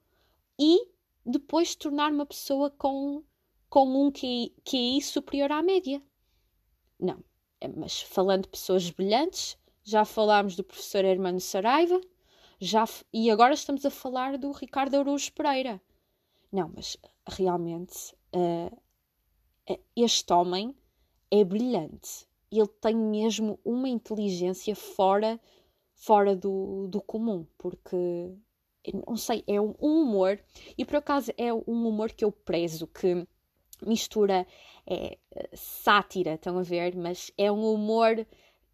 e 0.57 0.87
depois 1.25 1.75
tornar 1.75 2.13
uma 2.13 2.25
pessoa 2.25 2.69
com, 2.69 3.23
com 3.69 4.07
um 4.07 4.09
QI, 4.09 4.53
QI 4.63 5.01
superior 5.01 5.51
à 5.51 5.61
média. 5.61 6.01
Não, 6.97 7.21
é, 7.59 7.67
mas 7.67 8.01
falando 8.01 8.43
de 8.43 8.49
pessoas 8.49 8.89
brilhantes, 8.89 9.57
já 9.87 10.03
falámos 10.03 10.57
do 10.57 10.65
professor 10.65 11.05
Hermano 11.05 11.39
Saraiva, 11.39 12.01
já, 12.59 12.83
e 13.13 13.31
agora 13.31 13.53
estamos 13.53 13.85
a 13.85 13.89
falar 13.89 14.37
do 14.37 14.51
Ricardo 14.51 14.95
Araújo 14.95 15.31
Pereira. 15.31 15.81
Não, 16.51 16.69
mas 16.75 16.97
realmente 17.25 18.13
uh, 18.35 18.81
este 19.95 20.33
homem 20.33 20.75
é 21.31 21.41
brilhante. 21.41 22.27
Ele 22.51 22.67
tem 22.67 22.97
mesmo 22.97 23.61
uma 23.63 23.87
inteligência 23.87 24.75
fora, 24.75 25.39
fora 25.93 26.35
do, 26.35 26.87
do 26.89 27.01
comum, 27.01 27.47
porque 27.57 27.95
não 29.07 29.15
sei, 29.15 29.41
é 29.47 29.59
um 29.61 29.71
humor, 29.79 30.37
e 30.77 30.83
por 30.83 30.97
acaso 30.97 31.31
é 31.37 31.53
um 31.53 31.87
humor 31.87 32.11
que 32.11 32.25
eu 32.25 32.31
prezo, 32.31 32.87
que 32.87 33.25
mistura 33.81 34.45
é, 34.85 35.17
sátira, 35.53 36.33
estão 36.33 36.57
a 36.57 36.61
ver, 36.61 36.93
mas 36.93 37.31
é 37.37 37.49
um 37.49 37.73
humor 37.73 38.27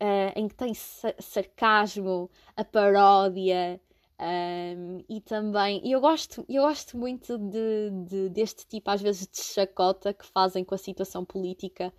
uh, 0.03 0.33
em 0.35 0.47
que 0.49 0.55
tem 0.55 0.73
sarcasmo, 0.73 2.29
a 2.57 2.65
paródia. 2.65 3.79
Um, 4.19 5.03
e 5.09 5.19
também, 5.21 5.81
eu 5.89 5.99
gosto, 5.99 6.45
eu 6.47 6.63
gosto 6.63 6.97
muito 6.97 7.37
de, 7.37 7.89
de, 8.05 8.29
deste 8.29 8.65
tipo, 8.67 8.89
às 8.91 9.01
vezes, 9.01 9.27
de 9.27 9.41
chacota 9.41 10.13
que 10.13 10.25
fazem 10.25 10.63
com 10.63 10.75
a 10.75 10.77
situação 10.77 11.25
política 11.25 11.91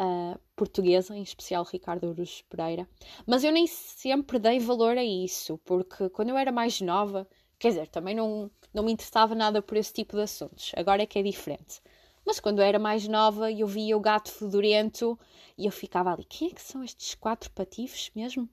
uh, 0.00 0.38
portuguesa, 0.56 1.16
em 1.16 1.22
especial 1.22 1.64
Ricardo 1.64 2.08
Urus 2.08 2.42
Pereira. 2.48 2.88
Mas 3.26 3.44
eu 3.44 3.52
nem 3.52 3.66
sempre 3.66 4.38
dei 4.38 4.58
valor 4.58 4.98
a 4.98 5.04
isso, 5.04 5.58
porque 5.64 6.08
quando 6.10 6.30
eu 6.30 6.36
era 6.36 6.50
mais 6.50 6.80
nova, 6.80 7.28
quer 7.58 7.68
dizer, 7.68 7.88
também 7.88 8.14
não, 8.14 8.50
não 8.74 8.82
me 8.82 8.92
interessava 8.92 9.34
nada 9.34 9.62
por 9.62 9.76
esse 9.76 9.92
tipo 9.92 10.16
de 10.16 10.22
assuntos. 10.22 10.72
Agora 10.76 11.02
é 11.02 11.06
que 11.06 11.18
é 11.18 11.22
diferente. 11.22 11.80
Mas 12.24 12.40
quando 12.40 12.60
eu 12.60 12.64
era 12.64 12.78
mais 12.78 13.06
nova, 13.08 13.50
eu 13.50 13.66
via 13.66 13.96
o 13.96 14.00
gato 14.00 14.30
fedorento 14.30 15.18
e 15.56 15.66
eu 15.66 15.72
ficava 15.72 16.12
ali: 16.12 16.24
quem 16.24 16.48
é 16.48 16.54
que 16.54 16.62
são 16.62 16.82
estes 16.84 17.14
quatro 17.14 17.50
patifes 17.50 18.10
mesmo? 18.14 18.48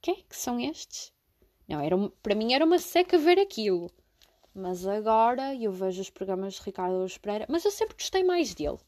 Quem 0.00 0.14
é 0.14 0.22
que 0.28 0.36
são 0.36 0.58
estes? 0.60 1.12
Não, 1.68 1.80
era, 1.80 1.96
para 2.22 2.34
mim 2.34 2.52
era 2.52 2.64
uma 2.64 2.78
seca 2.78 3.18
ver 3.18 3.38
aquilo. 3.38 3.90
Mas 4.54 4.86
agora 4.86 5.54
eu 5.54 5.70
vejo 5.70 6.02
os 6.02 6.10
programas 6.10 6.54
de 6.54 6.62
Ricardo 6.62 6.98
Luz 6.98 7.16
Pereira, 7.16 7.46
mas 7.48 7.64
eu 7.64 7.70
sempre 7.70 7.94
gostei 7.94 8.24
mais 8.24 8.54
dele 8.54 8.78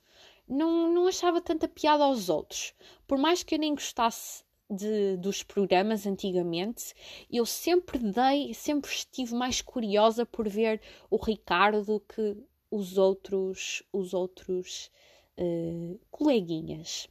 não, 0.48 0.92
não 0.92 1.06
achava 1.06 1.40
tanta 1.40 1.68
piada 1.68 2.04
aos 2.04 2.28
outros. 2.28 2.74
Por 3.06 3.18
mais 3.18 3.42
que 3.42 3.54
eu 3.54 3.58
nem 3.58 3.74
gostasse 3.74 4.44
de, 4.70 5.16
dos 5.16 5.42
programas 5.42 6.06
antigamente, 6.06 6.94
eu 7.30 7.44
sempre 7.46 7.98
dei, 7.98 8.54
sempre 8.54 8.90
estive 8.90 9.34
mais 9.34 9.60
curiosa 9.60 10.24
por 10.24 10.48
ver 10.48 10.80
o 11.10 11.16
Ricardo 11.16 12.02
que 12.08 12.36
os 12.72 12.96
outros, 12.96 13.82
os 13.92 14.14
outros 14.14 14.90
uh, 15.38 16.00
coleguinhas. 16.10 17.06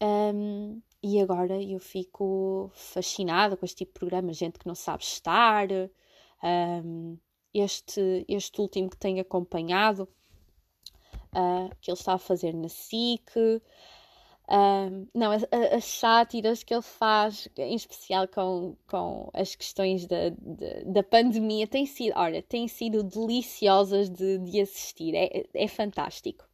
Um, 0.00 0.80
e 1.02 1.20
agora 1.20 1.60
eu 1.60 1.80
fico 1.80 2.70
fascinada 2.72 3.56
com 3.56 3.64
este 3.64 3.78
tipo 3.78 3.92
de 3.92 3.98
programa, 3.98 4.32
gente 4.32 4.60
que 4.60 4.66
não 4.66 4.76
sabe 4.76 5.02
estar. 5.02 5.68
Um, 6.42 7.18
este, 7.52 8.24
este 8.28 8.60
último 8.60 8.88
que 8.88 8.96
tenho 8.96 9.20
acompanhado 9.20 10.08
uh, 11.32 11.68
que 11.80 11.90
ele 11.90 11.98
está 11.98 12.14
a 12.14 12.18
fazer 12.18 12.54
na 12.54 12.68
SIC. 12.68 13.32
Uh, 14.48 15.08
não, 15.12 15.32
as, 15.32 15.44
as, 15.72 15.84
sátiras 15.84 16.62
que 16.62 16.72
ele 16.72 16.82
faz, 16.82 17.48
em 17.56 17.74
especial 17.74 18.28
com, 18.28 18.76
com 18.86 19.28
as 19.34 19.56
questões 19.56 20.06
da, 20.06 20.30
da, 20.30 20.92
da 20.92 21.02
pandemia, 21.02 21.66
têm 21.66 21.84
sido, 21.84 22.12
olha, 22.16 22.40
têm 22.42 22.68
sido 22.68 23.02
deliciosas 23.02 24.08
de, 24.08 24.38
de 24.38 24.60
assistir, 24.60 25.16
é, 25.16 25.46
é 25.52 25.66
fantástico. 25.66 26.44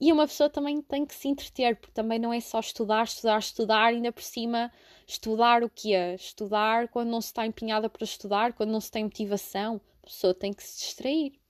E 0.00 0.12
uma 0.12 0.26
pessoa 0.26 0.50
também 0.50 0.80
tem 0.82 1.06
que 1.06 1.14
se 1.14 1.26
entreter, 1.26 1.76
porque 1.76 1.92
também 1.94 2.18
não 2.18 2.32
é 2.32 2.38
só 2.38 2.60
estudar, 2.60 3.04
estudar, 3.04 3.38
estudar, 3.38 3.86
ainda 3.86 4.12
por 4.12 4.22
cima 4.22 4.70
estudar 5.06 5.64
o 5.64 5.70
que 5.70 5.94
é? 5.94 6.14
Estudar 6.14 6.88
quando 6.88 7.08
não 7.08 7.20
se 7.20 7.28
está 7.28 7.46
empenhada 7.46 7.88
para 7.88 8.04
estudar, 8.04 8.52
quando 8.52 8.70
não 8.70 8.80
se 8.80 8.90
tem 8.90 9.04
motivação, 9.04 9.80
a 10.02 10.06
pessoa 10.06 10.34
tem 10.34 10.52
que 10.52 10.62
se 10.62 10.78
distrair. 10.78 11.40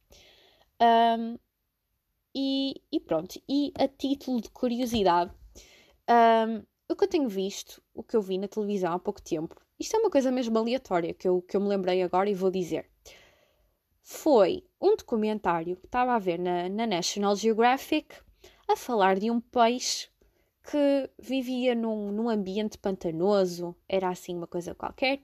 Um, 0.80 1.38
e, 2.34 2.80
e 2.92 3.00
pronto, 3.00 3.40
e 3.48 3.72
a 3.78 3.88
título 3.88 4.40
de 4.40 4.50
curiosidade, 4.50 5.32
um, 6.08 6.62
o 6.88 6.96
que 6.96 7.04
eu 7.04 7.08
tenho 7.08 7.28
visto, 7.28 7.82
o 7.94 8.02
que 8.02 8.16
eu 8.16 8.22
vi 8.22 8.38
na 8.38 8.48
televisão 8.48 8.92
há 8.92 8.98
pouco 8.98 9.20
tempo, 9.20 9.56
isto 9.78 9.96
é 9.96 9.98
uma 9.98 10.10
coisa 10.10 10.30
mesmo 10.30 10.56
aleatória 10.58 11.12
que 11.12 11.28
eu, 11.28 11.42
que 11.42 11.56
eu 11.56 11.60
me 11.60 11.68
lembrei 11.68 12.02
agora 12.02 12.30
e 12.30 12.34
vou 12.34 12.50
dizer. 12.50 12.88
Foi 14.02 14.64
um 14.80 14.96
documentário 14.96 15.76
que 15.76 15.86
estava 15.86 16.14
a 16.14 16.18
ver 16.18 16.38
na, 16.38 16.68
na 16.68 16.86
National 16.86 17.34
Geographic 17.34 18.14
a 18.68 18.76
falar 18.76 19.18
de 19.18 19.30
um 19.30 19.40
peixe 19.40 20.08
que 20.62 21.10
vivia 21.18 21.74
num, 21.74 22.10
num 22.10 22.28
ambiente 22.28 22.78
pantanoso, 22.78 23.74
era 23.88 24.08
assim 24.08 24.36
uma 24.36 24.46
coisa 24.46 24.74
qualquer, 24.74 25.22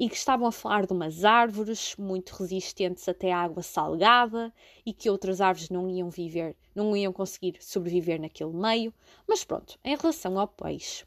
e 0.00 0.08
que 0.08 0.16
estavam 0.16 0.46
a 0.46 0.52
falar 0.52 0.86
de 0.86 0.94
umas 0.94 1.26
árvores 1.26 1.94
muito 1.98 2.30
resistentes 2.30 3.06
até 3.06 3.32
à 3.32 3.42
água 3.42 3.62
salgada 3.62 4.50
e 4.84 4.94
que 4.94 5.10
outras 5.10 5.42
árvores 5.42 5.68
não 5.68 5.90
iam 5.90 6.08
viver, 6.08 6.56
não 6.74 6.96
iam 6.96 7.12
conseguir 7.12 7.58
sobreviver 7.60 8.18
naquele 8.18 8.54
meio. 8.54 8.94
Mas 9.28 9.44
pronto, 9.44 9.78
em 9.84 9.94
relação 9.94 10.38
ao 10.38 10.48
peixe, 10.48 11.04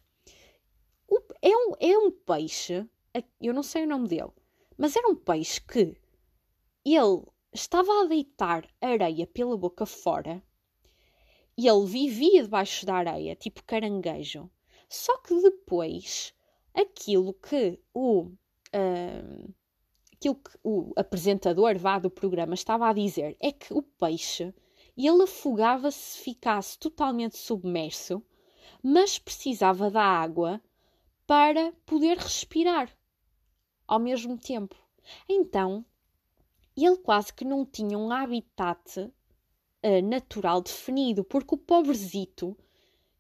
é 1.42 1.50
um, 1.50 1.72
é 1.80 1.98
um 1.98 2.12
peixe, 2.12 2.88
eu 3.42 3.52
não 3.52 3.64
sei 3.64 3.84
o 3.84 3.88
nome 3.88 4.08
dele, 4.08 4.30
mas 4.78 4.96
era 4.96 5.08
um 5.08 5.16
peixe 5.16 5.60
que 5.60 5.98
ele 6.86 7.24
estava 7.52 7.92
a 8.04 8.06
deitar 8.06 8.68
areia 8.80 9.26
pela 9.26 9.58
boca 9.58 9.88
fora 9.88 10.40
e 11.58 11.68
ele 11.68 11.86
vivia 11.88 12.44
debaixo 12.44 12.86
da 12.86 12.94
areia, 12.94 13.36
tipo 13.36 13.64
caranguejo. 13.64 14.52
Só 14.88 15.18
que 15.18 15.34
depois, 15.42 16.32
aquilo 16.76 17.34
que 17.34 17.80
o 17.92 18.32
uh, 18.74 19.54
aquilo 20.14 20.36
que 20.36 20.58
o 20.64 20.94
apresentador 20.96 21.78
vá 21.78 22.00
do 22.00 22.10
programa 22.10 22.54
estava 22.54 22.88
a 22.88 22.94
dizer 22.94 23.36
é 23.40 23.52
que 23.52 23.74
o 23.74 23.82
peixe 23.82 24.54
ele 24.96 25.24
afogava-se 25.24 25.98
se 25.98 26.20
ficasse 26.20 26.78
totalmente 26.78 27.38
submerso, 27.38 28.24
mas 28.82 29.18
precisava 29.18 29.90
da 29.90 30.04
água 30.04 30.62
para 31.26 31.72
poder 31.86 32.18
respirar 32.18 32.90
ao 33.88 34.00
mesmo 34.00 34.38
tempo. 34.38 34.76
Então, 35.28 35.86
ele 36.76 36.98
quase 36.98 37.34
que 37.34 37.44
não 37.44 37.66
tinha 37.66 37.98
um 37.98 38.12
habitat 38.12 39.00
uh, 39.00 40.02
natural 40.04 40.62
definido, 40.62 41.24
porque 41.24 41.56
o 41.56 41.58
pobrezito 41.58 42.58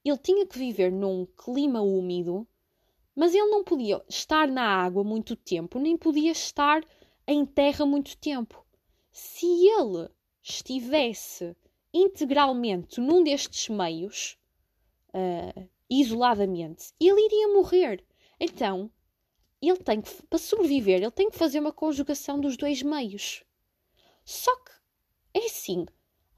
ele 0.03 0.17
tinha 0.17 0.45
que 0.45 0.57
viver 0.57 0.91
num 0.91 1.25
clima 1.25 1.81
úmido 1.81 2.47
Mas 3.15 3.33
ele 3.33 3.47
não 3.47 3.63
podia 3.63 4.03
estar 4.09 4.47
na 4.47 4.63
água 4.63 5.03
muito 5.03 5.35
tempo, 5.35 5.79
nem 5.79 5.95
podia 5.95 6.31
estar 6.31 6.83
em 7.27 7.45
terra 7.45 7.85
muito 7.85 8.17
tempo. 8.17 8.65
Se 9.11 9.45
ele 9.45 10.09
estivesse 10.41 11.55
integralmente 11.93 12.99
num 12.99 13.23
destes 13.23 13.69
meios, 13.69 14.37
uh, 15.09 15.69
isoladamente, 15.89 16.91
ele 16.99 17.25
iria 17.25 17.47
morrer. 17.49 18.03
Então, 18.39 18.89
ele 19.61 19.77
tem 19.77 20.01
que, 20.01 20.23
para 20.23 20.39
sobreviver, 20.39 21.01
ele 21.01 21.11
tem 21.11 21.29
que 21.29 21.37
fazer 21.37 21.59
uma 21.59 21.71
conjugação 21.71 22.39
dos 22.39 22.57
dois 22.57 22.81
meios. 22.81 23.43
Só 24.25 24.53
que 24.57 24.71
é 25.33 25.45
assim, 25.45 25.85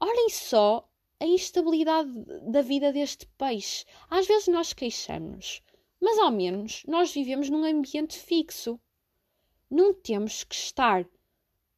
olhem 0.00 0.28
só 0.28 0.88
a 1.18 1.26
instabilidade 1.26 2.12
da 2.50 2.62
vida 2.62 2.92
deste 2.92 3.26
peixe. 3.38 3.84
Às 4.10 4.26
vezes 4.26 4.48
nós 4.48 4.72
queixamos, 4.72 5.62
mas 6.00 6.18
ao 6.18 6.30
menos 6.30 6.82
nós 6.86 7.12
vivemos 7.12 7.48
num 7.48 7.64
ambiente 7.64 8.18
fixo. 8.18 8.80
Não 9.70 9.92
temos 9.92 10.44
que 10.44 10.54
estar 10.54 11.06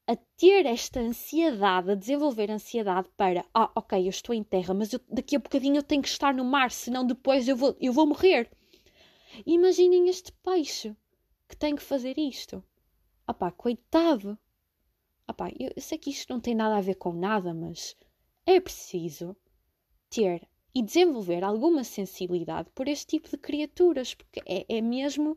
a 0.06 0.16
ter 0.36 0.64
esta 0.64 1.00
ansiedade, 1.00 1.90
a 1.90 1.94
desenvolver 1.94 2.50
ansiedade 2.50 3.10
para, 3.14 3.44
ah, 3.52 3.70
ok, 3.74 4.06
eu 4.06 4.08
estou 4.08 4.34
em 4.34 4.42
terra, 4.42 4.72
mas 4.72 4.92
eu, 4.92 5.00
daqui 5.06 5.36
a 5.36 5.38
bocadinho 5.38 5.76
eu 5.76 5.82
tenho 5.82 6.00
que 6.00 6.08
estar 6.08 6.32
no 6.32 6.44
mar, 6.44 6.70
senão 6.70 7.06
depois 7.06 7.46
eu 7.46 7.54
vou, 7.54 7.76
eu 7.78 7.92
vou 7.92 8.06
morrer. 8.06 8.50
Imaginem 9.44 10.08
este 10.08 10.32
peixe 10.32 10.96
que 11.46 11.56
tem 11.56 11.76
que 11.76 11.82
fazer 11.82 12.18
isto. 12.18 12.64
Ah 13.26 13.34
pá, 13.34 13.50
coitado. 13.50 14.38
Ah 15.26 15.34
pá, 15.34 15.50
eu, 15.58 15.70
eu 15.76 15.82
sei 15.82 15.98
que 15.98 16.10
isto 16.10 16.32
não 16.32 16.40
tem 16.40 16.54
nada 16.54 16.76
a 16.76 16.80
ver 16.80 16.94
com 16.94 17.12
nada, 17.12 17.52
mas 17.52 17.94
é 18.46 18.58
preciso 18.58 19.36
ter 20.08 20.48
e 20.78 20.82
desenvolver 20.82 21.42
alguma 21.42 21.82
sensibilidade 21.82 22.70
por 22.72 22.86
este 22.86 23.18
tipo 23.18 23.28
de 23.28 23.36
criaturas, 23.36 24.14
porque 24.14 24.40
é, 24.46 24.64
é 24.68 24.80
mesmo 24.80 25.36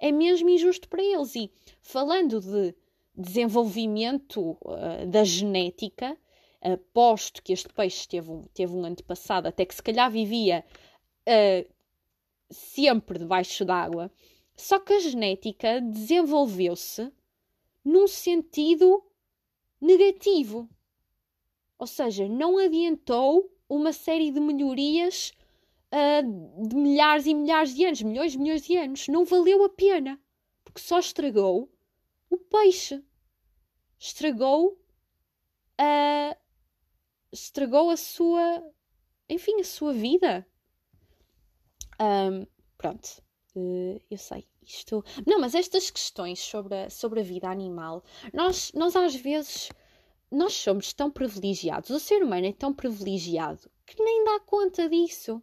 é 0.00 0.10
mesmo 0.10 0.48
injusto 0.48 0.88
para 0.88 1.00
eles. 1.00 1.36
E 1.36 1.48
falando 1.80 2.40
de 2.40 2.74
desenvolvimento 3.14 4.58
uh, 4.62 5.06
da 5.06 5.22
genética, 5.22 6.18
uh, 6.64 6.76
posto 6.92 7.40
que 7.40 7.52
este 7.52 7.72
peixe 7.72 8.08
teve 8.08 8.32
um, 8.32 8.42
teve 8.52 8.74
um 8.74 8.84
antepassado, 8.84 9.46
até 9.46 9.64
que 9.64 9.76
se 9.76 9.82
calhar 9.82 10.10
vivia 10.10 10.64
uh, 11.28 11.72
sempre 12.50 13.16
debaixo 13.16 13.64
d'água, 13.64 14.10
só 14.56 14.80
que 14.80 14.94
a 14.94 14.98
genética 14.98 15.80
desenvolveu-se 15.80 17.12
num 17.84 18.08
sentido 18.08 19.04
negativo. 19.80 20.68
Ou 21.78 21.86
seja, 21.86 22.28
não 22.28 22.58
adiantou 22.58 23.48
uma 23.70 23.92
série 23.92 24.32
de 24.32 24.40
melhorias 24.40 25.32
uh, 25.92 26.68
de 26.68 26.74
milhares 26.74 27.24
e 27.24 27.32
milhares 27.32 27.74
de 27.74 27.84
anos, 27.84 28.02
milhões 28.02 28.34
e 28.34 28.38
milhões 28.38 28.62
de 28.62 28.76
anos. 28.76 29.08
Não 29.08 29.24
valeu 29.24 29.64
a 29.64 29.68
pena, 29.68 30.20
porque 30.64 30.80
só 30.80 30.98
estragou 30.98 31.72
o 32.28 32.36
peixe. 32.36 33.02
Estragou 33.98 34.76
a. 35.78 36.36
Estragou 37.32 37.90
a 37.90 37.96
sua. 37.96 38.62
Enfim, 39.28 39.60
a 39.60 39.64
sua 39.64 39.92
vida. 39.92 40.46
Um, 42.00 42.46
pronto. 42.76 43.22
Uh, 43.54 44.00
eu 44.10 44.18
sei, 44.18 44.48
isto. 44.62 45.04
Não, 45.26 45.38
mas 45.38 45.54
estas 45.54 45.90
questões 45.90 46.40
sobre 46.40 46.74
a, 46.74 46.90
sobre 46.90 47.20
a 47.20 47.22
vida 47.22 47.48
animal, 47.48 48.02
nós, 48.32 48.72
nós 48.72 48.96
às 48.96 49.14
vezes. 49.14 49.70
Nós 50.30 50.52
somos 50.54 50.92
tão 50.92 51.10
privilegiados, 51.10 51.90
o 51.90 51.98
ser 51.98 52.22
humano 52.22 52.46
é 52.46 52.52
tão 52.52 52.72
privilegiado 52.72 53.70
que 53.84 54.02
nem 54.02 54.24
dá 54.24 54.38
conta 54.40 54.88
disso. 54.88 55.42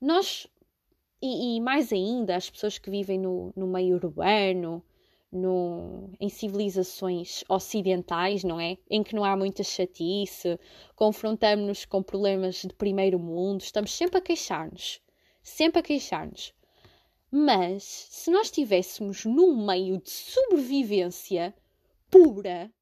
Nós, 0.00 0.46
e, 1.20 1.56
e 1.56 1.60
mais 1.60 1.92
ainda, 1.92 2.34
as 2.34 2.48
pessoas 2.48 2.78
que 2.78 2.90
vivem 2.90 3.18
no, 3.18 3.52
no 3.54 3.66
meio 3.66 3.96
urbano, 3.96 4.82
no, 5.30 6.10
em 6.18 6.28
civilizações 6.28 7.44
ocidentais, 7.48 8.42
não 8.42 8.58
é? 8.58 8.78
Em 8.88 9.02
que 9.02 9.14
não 9.14 9.24
há 9.24 9.36
muita 9.36 9.62
chatice, 9.62 10.58
confrontamos-nos 10.94 11.84
com 11.84 12.02
problemas 12.02 12.62
de 12.62 12.72
primeiro 12.72 13.18
mundo, 13.18 13.60
estamos 13.60 13.92
sempre 13.92 14.18
a 14.18 14.22
queixar-nos. 14.22 15.00
Sempre 15.42 15.80
a 15.80 15.82
queixar-nos. 15.82 16.54
Mas 17.30 17.82
se 17.84 18.30
nós 18.30 18.46
estivéssemos 18.46 19.24
num 19.24 19.66
meio 19.66 20.00
de 20.00 20.10
sobrevivência 20.10 21.54
pura, 22.10 22.72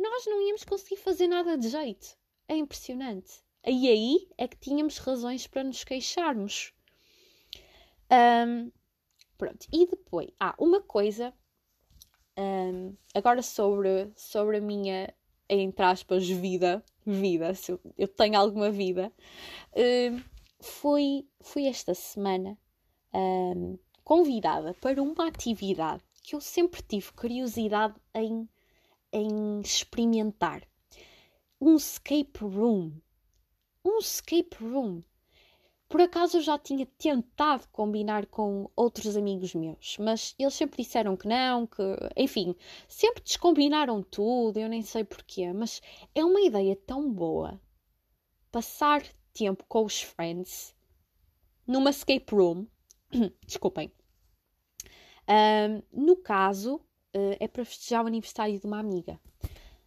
nós 0.00 0.26
não 0.26 0.40
íamos 0.40 0.64
conseguir 0.64 0.96
fazer 0.96 1.28
nada 1.28 1.56
de 1.56 1.68
jeito. 1.68 2.16
É 2.48 2.56
impressionante. 2.56 3.42
E 3.66 3.88
aí 3.88 4.28
é 4.38 4.48
que 4.48 4.56
tínhamos 4.56 4.98
razões 4.98 5.46
para 5.46 5.62
nos 5.62 5.84
queixarmos. 5.84 6.72
Um, 8.10 8.72
pronto, 9.36 9.66
e 9.72 9.86
depois, 9.86 10.30
há 10.40 10.50
ah, 10.50 10.54
uma 10.58 10.80
coisa 10.80 11.32
um, 12.38 12.96
agora 13.14 13.42
sobre, 13.42 14.10
sobre 14.16 14.56
a 14.56 14.60
minha, 14.60 15.14
entre 15.48 15.84
aspas, 15.84 16.26
vida, 16.28 16.82
vida, 17.06 17.54
se 17.54 17.78
eu, 17.98 18.08
tenho 18.08 18.38
alguma 18.38 18.70
vida, 18.70 19.12
um, 19.76 20.22
fui, 20.60 21.28
fui 21.40 21.66
esta 21.66 21.94
semana 21.94 22.58
um, 23.14 23.78
convidada 24.02 24.74
para 24.74 25.02
uma 25.02 25.28
atividade 25.28 26.02
que 26.22 26.34
eu 26.34 26.40
sempre 26.40 26.82
tive 26.82 27.12
curiosidade 27.12 27.94
em, 28.14 28.48
em 29.12 29.60
experimentar. 29.60 30.66
Um 31.60 31.76
escape 31.76 32.38
room. 32.40 32.92
Um 33.84 33.98
escape 33.98 34.56
room. 34.60 35.02
Por 35.88 36.00
acaso 36.00 36.36
eu 36.36 36.42
já 36.42 36.56
tinha 36.56 36.86
tentado 36.86 37.66
combinar 37.72 38.26
com 38.26 38.70
outros 38.76 39.16
amigos 39.16 39.54
meus, 39.54 39.98
mas 39.98 40.36
eles 40.38 40.54
sempre 40.54 40.84
disseram 40.84 41.16
que 41.16 41.26
não, 41.26 41.66
que, 41.66 41.82
enfim, 42.16 42.54
sempre 42.86 43.22
descombinaram 43.24 44.00
tudo, 44.00 44.60
eu 44.60 44.68
nem 44.68 44.82
sei 44.82 45.02
porquê, 45.02 45.52
mas 45.52 45.82
é 46.14 46.24
uma 46.24 46.40
ideia 46.40 46.76
tão 46.76 47.12
boa. 47.12 47.60
Passar 48.52 49.02
tempo 49.32 49.64
com 49.66 49.84
os 49.84 50.00
friends 50.00 50.76
numa 51.66 51.90
escape 51.90 52.34
room, 52.34 52.66
desculpem. 53.44 53.92
Um, 55.28 55.82
no 56.06 56.16
caso, 56.16 56.80
uh, 57.14 57.36
é 57.38 57.48
para 57.48 57.64
festejar 57.64 58.04
o 58.04 58.08
aniversário 58.08 58.58
de 58.58 58.66
uma 58.66 58.78
amiga. 58.78 59.18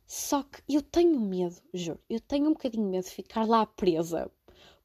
Só 0.05 0.43
que 0.43 0.61
eu 0.69 0.81
tenho 0.81 1.19
medo, 1.19 1.55
juro, 1.73 1.99
eu 2.09 2.19
tenho 2.19 2.47
um 2.47 2.53
bocadinho 2.53 2.87
medo 2.87 3.05
de 3.05 3.11
ficar 3.11 3.47
lá 3.47 3.65
presa 3.65 4.29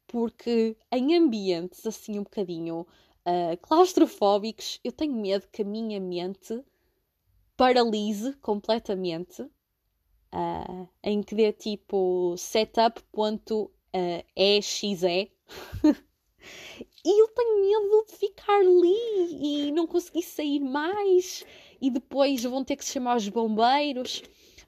porque 0.09 0.77
em 0.91 1.15
ambientes 1.15 1.87
assim 1.87 2.19
um 2.19 2.25
bocadinho 2.25 2.81
uh, 2.81 3.57
claustrofóbicos, 3.61 4.81
eu 4.83 4.91
tenho 4.91 5.15
medo 5.15 5.47
que 5.53 5.63
a 5.63 5.65
minha 5.65 6.01
mente 6.01 6.61
paralise 7.57 8.33
completamente, 8.37 9.43
uh, 9.43 10.89
em 11.03 11.23
que 11.23 11.35
dê 11.35 11.53
tipo 11.53 12.35
setup.exe. 12.39 13.71
e 17.05 17.23
eu 17.23 17.29
tenho 17.29 17.61
medo 17.61 18.07
de 18.07 18.17
ficar 18.17 18.61
ali 18.61 19.69
e 19.69 19.73
não 19.73 19.87
conseguir 19.87 20.23
sair 20.23 20.61
mais, 20.61 21.45
e 21.81 21.91
depois 21.91 22.43
vão 22.43 22.65
ter 22.65 22.77
que 22.77 22.85
se 22.85 22.93
chamar 22.93 23.17
os 23.17 23.29
bombeiros. 23.29 24.23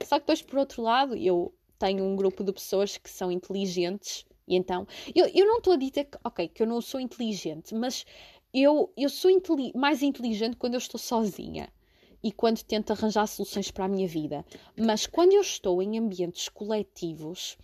Só 0.05 0.17
que 0.17 0.23
depois, 0.23 0.43
por 0.43 0.59
outro 0.59 0.83
lado, 0.83 1.17
eu 1.17 1.55
tenho 1.79 2.05
um 2.05 2.17
grupo 2.17 2.45
de 2.45 2.53
pessoas 2.53 2.97
que 2.97 3.11
são 3.11 3.31
inteligentes 3.31 4.25
e 4.51 4.57
então, 4.57 4.85
eu, 5.15 5.27
eu 5.33 5.47
não 5.47 5.59
estou 5.59 5.75
a 5.75 5.77
dizer 5.77 6.07
que, 6.07 6.19
ok, 6.25 6.49
que 6.49 6.61
eu 6.61 6.67
não 6.67 6.81
sou 6.81 6.99
inteligente, 6.99 7.73
mas 7.73 8.05
eu, 8.53 8.93
eu 8.97 9.09
sou 9.09 9.31
mais 9.77 10.03
inteligente 10.03 10.57
quando 10.57 10.75
eu 10.75 10.79
estou 10.79 10.99
sozinha 10.99 11.73
e 12.21 12.33
quando 12.33 12.61
tento 12.65 12.91
arranjar 12.91 13.29
soluções 13.29 13.71
para 13.71 13.85
a 13.85 13.89
minha 13.89 14.09
vida. 14.09 14.45
Mas 14.77 15.07
quando 15.07 15.35
eu 15.35 15.41
estou 15.41 15.81
em 15.81 15.97
ambientes 15.97 16.49
coletivos, 16.49 17.57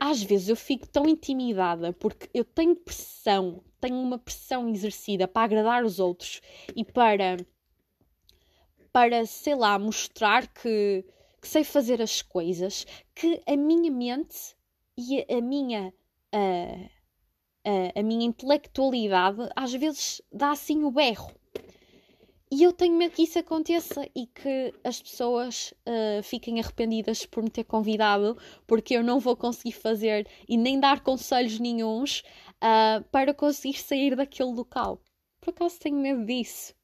às 0.00 0.22
vezes 0.22 0.48
eu 0.48 0.56
fico 0.56 0.88
tão 0.88 1.06
intimidada 1.06 1.92
porque 1.92 2.30
eu 2.32 2.42
tenho 2.42 2.74
pressão, 2.74 3.62
tenho 3.78 3.96
uma 3.96 4.18
pressão 4.18 4.66
exercida 4.70 5.28
para 5.28 5.44
agradar 5.44 5.84
os 5.84 6.00
outros 6.00 6.40
e 6.74 6.82
para, 6.82 7.36
para 8.92 9.24
sei 9.26 9.54
lá, 9.54 9.78
mostrar 9.78 10.46
que, 10.48 11.04
que 11.40 11.48
sei 11.48 11.64
fazer 11.64 12.00
as 12.02 12.22
coisas, 12.22 12.86
que 13.14 13.40
a 13.46 13.56
minha 13.56 13.90
mente 13.90 14.56
e 14.96 15.24
a 15.32 15.40
minha 15.40 15.92
a, 16.32 16.90
a, 17.64 18.00
a 18.00 18.02
minha 18.02 18.26
intelectualidade 18.26 19.48
às 19.56 19.72
vezes 19.72 20.22
dá 20.32 20.50
assim 20.52 20.84
o 20.84 20.90
berro. 20.90 21.30
E 22.52 22.64
eu 22.64 22.72
tenho 22.72 22.96
medo 22.96 23.14
que 23.14 23.22
isso 23.22 23.38
aconteça 23.38 24.08
e 24.12 24.26
que 24.26 24.74
as 24.82 25.00
pessoas 25.00 25.72
uh, 25.86 26.20
fiquem 26.20 26.58
arrependidas 26.58 27.24
por 27.24 27.44
me 27.44 27.48
ter 27.48 27.62
convidado, 27.62 28.36
porque 28.66 28.96
eu 28.96 29.04
não 29.04 29.20
vou 29.20 29.36
conseguir 29.36 29.70
fazer 29.70 30.26
e 30.48 30.56
nem 30.56 30.80
dar 30.80 31.00
conselhos 31.00 31.60
nenhums 31.60 32.24
uh, 32.56 33.04
para 33.12 33.32
conseguir 33.32 33.78
sair 33.78 34.16
daquele 34.16 34.52
local. 34.52 35.00
Por 35.40 35.50
acaso 35.50 35.78
tenho 35.78 35.96
medo 35.96 36.26
disso. 36.26 36.74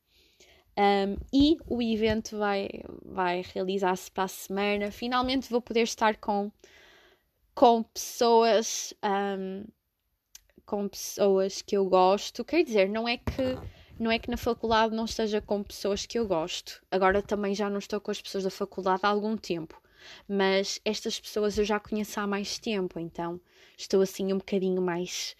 Um, 0.79 1.17
e 1.33 1.57
o 1.67 1.81
evento 1.81 2.37
vai, 2.37 2.69
vai 3.03 3.43
realizar-se 3.55 4.11
para 4.11 4.25
a 4.25 4.29
semana. 4.29 4.91
Finalmente 4.91 5.51
vou 5.51 5.62
poder 5.62 5.83
estar 5.83 6.17
com 6.17 6.51
com 7.55 7.83
pessoas 7.83 8.93
um, 9.03 9.65
com 10.67 10.87
pessoas 10.89 11.62
que 11.62 11.77
eu 11.77 11.87
gosto. 11.87 12.45
Quer 12.45 12.62
dizer, 12.62 12.89
não 12.89 13.09
é 13.09 13.17
que 13.17 13.59
não 13.99 14.11
é 14.11 14.19
que 14.19 14.31
na 14.31 14.37
faculdade 14.37 14.95
não 14.95 15.07
esteja 15.07 15.41
com 15.41 15.62
pessoas 15.62 16.05
que 16.05 16.19
eu 16.19 16.27
gosto. 16.27 16.83
Agora 16.91 17.23
também 17.23 17.55
já 17.55 17.71
não 17.71 17.79
estou 17.79 17.99
com 18.01 18.11
as 18.11 18.21
pessoas 18.21 18.45
da 18.45 18.51
faculdade 18.51 19.01
há 19.05 19.09
algum 19.09 19.37
tempo. 19.37 19.81
Mas 20.29 20.79
estas 20.85 21.19
pessoas 21.19 21.57
eu 21.57 21.65
já 21.65 21.81
conheço 21.81 22.21
há 22.21 22.27
mais 22.27 22.59
tempo, 22.59 23.01
então 23.01 23.41
estou 23.77 24.03
assim 24.03 24.33
um 24.33 24.39
bocadinho 24.39 24.83
mais 24.83 25.35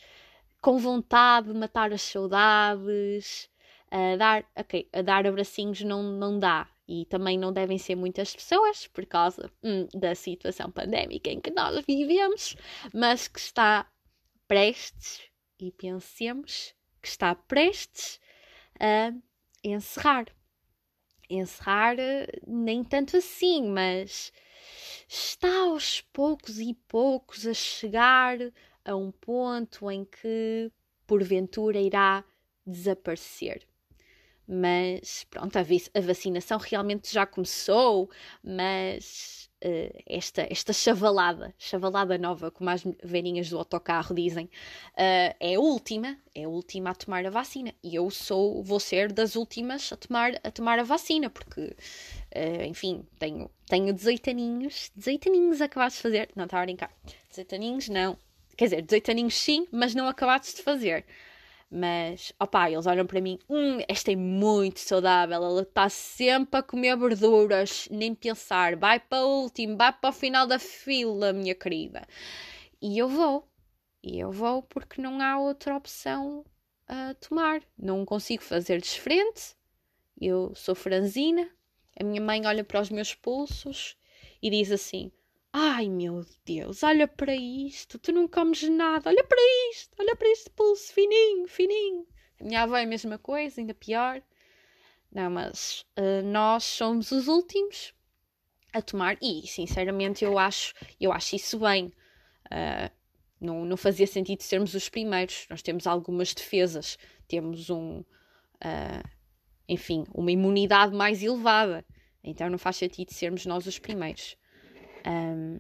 com 0.61 0.79
vontade 0.79 1.53
de 1.53 1.59
matar 1.59 1.93
as 1.93 2.03
saudades. 2.03 3.51
A 3.97 4.15
dar, 4.15 4.45
ok, 4.55 4.91
a 4.93 5.01
dar 5.01 5.27
abracinhos 5.27 5.81
não, 5.81 6.03
não 6.03 6.39
dá. 6.39 6.69
E 6.87 7.07
também 7.07 7.39
não 7.39 7.51
devem 7.51 7.79
ser 7.79 7.95
muitas 7.95 8.37
pessoas 8.37 8.87
por 8.87 9.07
causa 9.07 9.51
hum, 9.63 9.89
da 9.95 10.15
situação 10.15 10.71
pandémica 10.71 11.31
em 11.31 11.41
que 11.41 11.51
nós 11.51 11.83
vivemos, 11.87 12.55
mas 12.93 13.27
que 13.27 13.39
está 13.39 13.91
prestes, 14.47 15.23
e 15.59 15.73
pensemos 15.73 16.75
que 17.01 17.09
está 17.09 17.35
prestes 17.35 18.21
a 18.79 19.15
encerrar. 19.65 20.27
Encerrar, 21.31 21.97
nem 22.47 22.85
tanto 22.85 23.17
assim, 23.17 23.67
mas 23.71 24.31
está 25.09 25.63
aos 25.63 26.03
poucos 26.13 26.61
e 26.61 26.75
poucos 26.87 27.47
a 27.47 27.55
chegar 27.55 28.37
a 28.85 28.95
um 28.95 29.11
ponto 29.11 29.91
em 29.91 30.05
que, 30.05 30.71
porventura, 31.07 31.81
irá 31.81 32.23
desaparecer. 32.67 33.67
Mas 34.49 35.25
pronto, 35.29 35.57
a, 35.57 35.61
a 35.61 36.01
vacinação 36.01 36.59
realmente 36.59 37.13
já 37.13 37.27
começou, 37.27 38.09
mas 38.45 39.47
uh, 39.65 40.03
esta, 40.07 40.47
esta 40.51 40.73
chavalada, 40.73 41.55
chavalada 41.59 42.17
nova, 42.17 42.51
como 42.51 42.71
as 42.71 42.85
velhinhas 43.03 43.51
do 43.51 43.59
autocarro 43.59 44.15
dizem, 44.15 44.45
uh, 44.45 45.35
é 45.41 45.55
a 45.57 45.61
última, 45.61 46.17
é 46.35 46.45
a 46.45 46.49
última 46.49 46.91
a 46.91 46.95
tomar 46.95 47.27
a 47.27 47.31
vacina. 47.31 47.75
E 47.83 47.97
eu 47.97 48.11
sou, 48.11 48.63
vou 48.63 48.79
ser 48.79 49.13
das 49.13 49.35
últimas 49.37 49.93
a 49.93 49.97
tomar 49.97 50.35
a, 50.45 50.51
tomar 50.51 50.79
a 50.79 50.85
vacina, 50.85 51.29
porque, 51.29 51.61
uh, 51.61 52.63
enfim, 52.65 53.05
tenho, 53.19 53.51
tenho 53.67 53.93
18 53.93 54.31
aninhos, 54.31 54.93
18 54.95 55.29
aninhos 55.29 55.61
acabados 55.61 55.97
de 55.97 56.03
fazer, 56.03 56.31
não 56.37 56.45
estava 56.45 56.63
a 56.63 56.67
brincar, 56.67 56.93
18 57.31 57.55
aninhos 57.55 57.89
não, 57.89 58.17
quer 58.57 58.67
dizer, 58.67 58.83
18 58.83 59.11
aninhos 59.11 59.35
sim, 59.35 59.67
mas 59.73 59.95
não 59.95 60.09
acabados 60.09 60.55
de 60.55 60.63
fazer. 60.63 61.05
Mas, 61.71 62.33
opá, 62.41 62.71
eles 62.71 62.87
olham 62.87 63.07
para 63.07 63.21
mim, 63.21 63.39
hum, 63.51 63.79
esta 63.89 64.13
é 64.13 64.17
muito 64.17 64.79
saudável, 64.79 65.43
ela 65.43 65.63
está 65.63 65.89
sempre 65.89 66.61
a 66.61 66.63
comer 66.63 66.97
verduras, 66.97 67.89
nem 67.91 68.15
pensar, 68.15 68.77
vai 68.77 69.01
para 69.01 69.25
o 69.25 69.43
último, 69.43 69.77
vai 69.77 69.93
para 69.93 70.11
o 70.11 70.13
final 70.13 70.47
da 70.47 70.61
fila, 70.61 71.33
minha 71.33 71.55
querida. 71.55 72.07
E 72.81 72.97
eu 72.97 73.09
vou, 73.09 73.49
e 74.03 74.21
eu 74.21 74.31
vou 74.31 74.63
porque 74.63 75.03
não 75.03 75.21
há 75.21 75.39
outra 75.39 75.77
opção 75.77 76.45
a 76.87 77.15
tomar. 77.15 77.63
Não 77.77 78.05
consigo 78.05 78.43
fazer 78.43 78.81
diferente. 78.81 79.57
Eu 80.21 80.55
sou 80.55 80.75
franzina, 80.75 81.51
a 81.99 82.05
minha 82.05 82.21
mãe 82.21 82.47
olha 82.47 82.65
para 82.65 82.81
os 82.81 82.91
meus 82.91 83.15
pulsos 83.15 83.97
e 84.41 84.51
diz 84.51 84.71
assim: 84.71 85.11
Ai 85.59 85.89
meu 85.89 86.23
Deus, 86.45 86.83
olha 86.83 87.09
para 87.09 87.35
isto, 87.35 87.99
tu 87.99 88.13
não 88.13 88.29
comes 88.29 88.63
nada, 88.69 89.09
olha 89.09 89.25
para 89.25 89.39
isto, 89.71 89.91
olha 89.99 90.15
para 90.15 90.29
este 90.29 90.51
pulso 90.51 90.93
fininho, 90.93 91.49
fininho. 91.49 92.07
A 92.39 92.45
minha 92.45 92.63
avó 92.63 92.77
é 92.77 92.83
a 92.83 92.87
mesma 92.87 93.17
coisa, 93.17 93.59
ainda 93.59 93.73
pior. 93.73 94.21
Não, 95.11 95.31
mas 95.31 95.87
uh, 95.99 96.23
nós 96.27 96.63
somos 96.63 97.11
os 97.11 97.27
últimos 97.27 97.95
a 98.71 98.83
tomar 98.83 99.17
e 99.23 99.47
sinceramente 99.47 100.23
eu 100.23 100.39
acho, 100.39 100.75
eu 101.01 101.11
acho 101.11 101.37
isso 101.37 101.59
bem. 101.59 101.87
Uh, 102.53 102.91
não, 103.41 103.65
não 103.65 103.79
fazia 103.79 104.07
sentido 104.07 104.43
sermos 104.43 104.75
os 104.75 104.91
primeiros. 104.91 105.47
Nós 105.49 105.63
temos 105.63 105.87
algumas 105.87 106.35
defesas, 106.35 106.99
temos 107.27 107.71
um, 107.71 108.01
uh, 108.01 109.09
enfim, 109.67 110.05
uma 110.13 110.31
imunidade 110.31 110.95
mais 110.95 111.23
elevada. 111.23 111.83
Então 112.23 112.51
não 112.51 112.59
faz 112.59 112.77
sentido 112.77 113.15
sermos 113.15 113.47
nós 113.47 113.67
os 113.67 113.79
primeiros. 113.79 114.37
Um, 115.07 115.59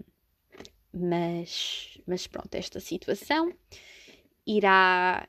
mas, 0.93 1.99
mas 2.07 2.27
pronto, 2.27 2.55
esta 2.55 2.81
situação 2.81 3.53
irá, 4.47 5.29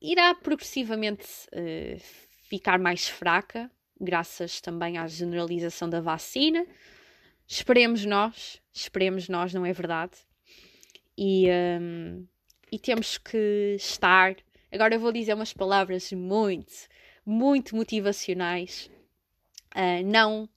irá 0.00 0.34
progressivamente 0.34 1.26
uh, 1.52 2.00
ficar 2.48 2.78
mais 2.78 3.08
fraca, 3.08 3.70
graças 4.00 4.60
também 4.60 4.98
à 4.98 5.06
generalização 5.06 5.90
da 5.90 6.00
vacina. 6.00 6.66
Esperemos 7.46 8.04
nós, 8.04 8.62
esperemos 8.72 9.28
nós, 9.28 9.52
não 9.52 9.66
é 9.66 9.72
verdade? 9.72 10.16
E, 11.18 11.48
um, 11.80 12.26
e 12.70 12.78
temos 12.78 13.18
que 13.18 13.74
estar. 13.76 14.36
Agora 14.72 14.94
eu 14.94 15.00
vou 15.00 15.12
dizer 15.12 15.34
umas 15.34 15.52
palavras 15.52 16.12
muito, 16.12 16.72
muito 17.26 17.74
motivacionais. 17.74 18.88
Uh, 19.74 20.04
não, 20.04 20.48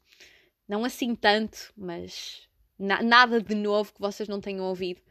não 0.68 0.86
assim 0.86 1.16
tanto, 1.16 1.74
mas 1.76 2.48
na, 2.78 3.02
nada 3.02 3.42
de 3.42 3.56
novo 3.56 3.94
que 3.94 4.02
vocês 4.02 4.28
não 4.28 4.42
tenham 4.42 4.66
ouvido. 4.66 5.02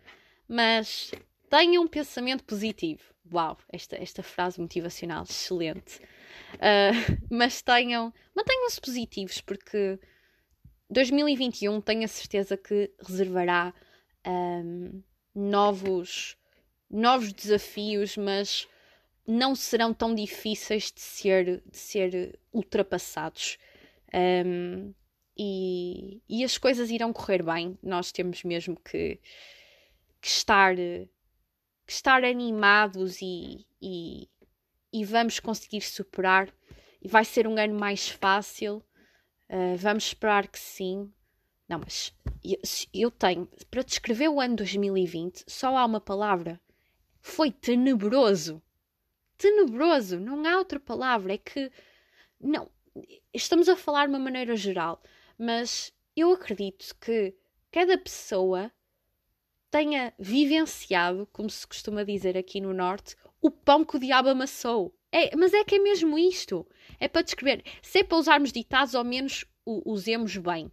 Mas 0.48 1.12
tenham 1.48 1.82
um 1.84 1.88
pensamento 1.88 2.44
positivo. 2.44 3.02
Uau, 3.32 3.56
esta, 3.70 3.96
esta 3.96 4.22
frase 4.22 4.60
motivacional, 4.60 5.24
excelente. 5.24 6.00
Uh, 6.54 7.18
mas 7.30 7.62
tenham, 7.62 8.12
mantenham-se 8.34 8.80
positivos, 8.80 9.40
porque 9.40 9.98
2021 10.90 11.80
tenho 11.80 12.04
a 12.04 12.08
certeza 12.08 12.56
que 12.56 12.90
reservará 13.00 13.72
um, 14.26 15.02
novos, 15.34 16.36
novos 16.90 17.32
desafios, 17.32 18.16
mas 18.16 18.68
não 19.26 19.54
serão 19.54 19.94
tão 19.94 20.14
difíceis 20.14 20.92
de 20.92 21.00
ser, 21.00 21.62
de 21.64 21.76
ser 21.76 22.38
ultrapassados. 22.52 23.58
Um, 24.12 24.92
e, 25.36 26.22
e 26.28 26.44
as 26.44 26.58
coisas 26.58 26.90
irão 26.90 27.12
correr 27.12 27.42
bem. 27.42 27.78
Nós 27.82 28.12
temos 28.12 28.42
mesmo 28.44 28.76
que, 28.76 29.18
que 30.20 30.28
estar, 30.28 30.74
que 30.76 31.92
estar 31.92 32.24
animados 32.24 33.20
e, 33.22 33.66
e, 33.80 34.28
e, 34.92 35.04
vamos 35.04 35.40
conseguir 35.40 35.80
superar. 35.80 36.52
E 37.00 37.08
vai 37.08 37.24
ser 37.24 37.46
um 37.46 37.58
ano 37.58 37.78
mais 37.78 38.08
fácil. 38.08 38.82
Uh, 39.48 39.76
vamos 39.76 40.04
esperar 40.04 40.46
que 40.46 40.58
sim. 40.58 41.12
Não, 41.68 41.78
mas 41.78 42.14
eu, 42.44 42.58
eu 42.92 43.10
tenho. 43.10 43.48
Para 43.70 43.82
descrever 43.82 44.28
o 44.28 44.40
ano 44.40 44.56
2020, 44.56 45.44
só 45.46 45.76
há 45.76 45.84
uma 45.84 46.00
palavra. 46.00 46.60
Foi 47.20 47.50
tenebroso. 47.50 48.62
Tenebroso. 49.38 50.20
Não 50.20 50.44
há 50.46 50.58
outra 50.58 50.78
palavra. 50.78 51.34
É 51.34 51.38
que. 51.38 51.70
Não. 52.40 52.70
Estamos 53.32 53.68
a 53.68 53.76
falar 53.76 54.06
de 54.06 54.12
uma 54.12 54.18
maneira 54.18 54.54
geral 54.54 55.02
mas 55.38 55.92
eu 56.16 56.32
acredito 56.32 56.94
que 57.00 57.34
cada 57.70 57.96
pessoa 57.96 58.70
tenha 59.70 60.12
vivenciado, 60.18 61.26
como 61.32 61.48
se 61.48 61.66
costuma 61.66 62.04
dizer 62.04 62.36
aqui 62.36 62.60
no 62.60 62.74
Norte, 62.74 63.16
o 63.40 63.50
pão 63.50 63.84
que 63.84 63.96
o 63.96 63.98
diabo 63.98 64.28
amassou. 64.28 64.94
É, 65.10 65.34
mas 65.34 65.54
é 65.54 65.64
que 65.64 65.76
é 65.76 65.78
mesmo 65.78 66.18
isto. 66.18 66.66
É 67.00 67.08
para 67.08 67.22
descrever. 67.22 67.64
Se 67.80 68.00
é 68.00 68.04
para 68.04 68.18
usarmos 68.18 68.52
ditados, 68.52 68.94
ao 68.94 69.02
menos 69.02 69.44
o, 69.64 69.90
usemos 69.90 70.36
bem. 70.36 70.70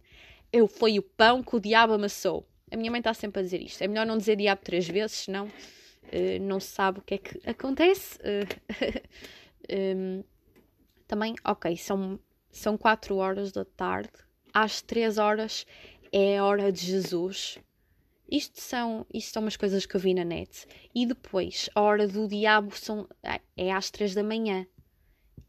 Eu 0.52 0.68
foi 0.68 0.98
o 0.98 1.02
pão 1.02 1.42
que 1.42 1.56
o 1.56 1.60
diabo 1.60 1.94
amassou. 1.94 2.46
A 2.70 2.76
minha 2.76 2.90
mãe 2.90 3.00
está 3.00 3.14
sempre 3.14 3.40
a 3.40 3.42
dizer 3.42 3.62
isto. 3.62 3.82
É 3.82 3.88
melhor 3.88 4.06
não 4.06 4.18
dizer 4.18 4.36
diabo 4.36 4.60
três 4.62 4.86
vezes, 4.86 5.16
senão 5.16 5.46
uh, 5.46 6.42
não 6.42 6.60
se 6.60 6.68
sabe 6.68 7.00
o 7.00 7.02
que 7.02 7.14
é 7.14 7.18
que 7.18 7.40
acontece. 7.48 8.18
Uh, 8.18 9.96
um, 9.96 10.24
também, 11.08 11.34
ok, 11.44 11.76
são, 11.76 12.20
são 12.50 12.76
quatro 12.76 13.16
horas 13.16 13.50
da 13.50 13.64
tarde 13.64 14.12
às 14.52 14.82
três 14.82 15.18
horas 15.18 15.66
é 16.12 16.38
a 16.38 16.44
hora 16.44 16.72
de 16.72 16.84
Jesus. 16.84 17.58
Isto 18.30 18.60
são, 18.60 19.06
isto 19.12 19.32
são 19.32 19.42
umas 19.42 19.56
coisas 19.56 19.84
que 19.86 19.96
eu 19.96 20.00
vi 20.00 20.14
na 20.14 20.24
net. 20.24 20.66
E 20.94 21.04
depois, 21.04 21.68
a 21.74 21.80
hora 21.80 22.06
do 22.06 22.28
diabo 22.28 22.76
são, 22.76 23.08
é 23.56 23.72
às 23.72 23.90
três 23.90 24.14
da 24.14 24.22
manhã. 24.22 24.66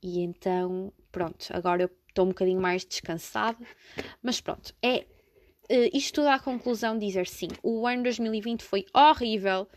E 0.02 0.20
então, 0.22 0.92
pronto, 1.12 1.48
agora 1.52 1.84
eu 1.84 1.90
estou 2.10 2.26
um 2.26 2.30
bocadinho 2.30 2.60
mais 2.60 2.84
descansada. 2.84 3.64
Mas 4.22 4.42
pronto, 4.42 4.74
é 4.82 5.06
uh, 5.72 5.90
isto 5.94 6.16
tudo 6.16 6.30
à 6.30 6.40
conclusão 6.40 6.98
dizer 6.98 7.28
sim. 7.28 7.50
O 7.62 7.86
ano 7.86 8.04
2020 8.04 8.64
foi 8.64 8.86
horrível 8.94 9.68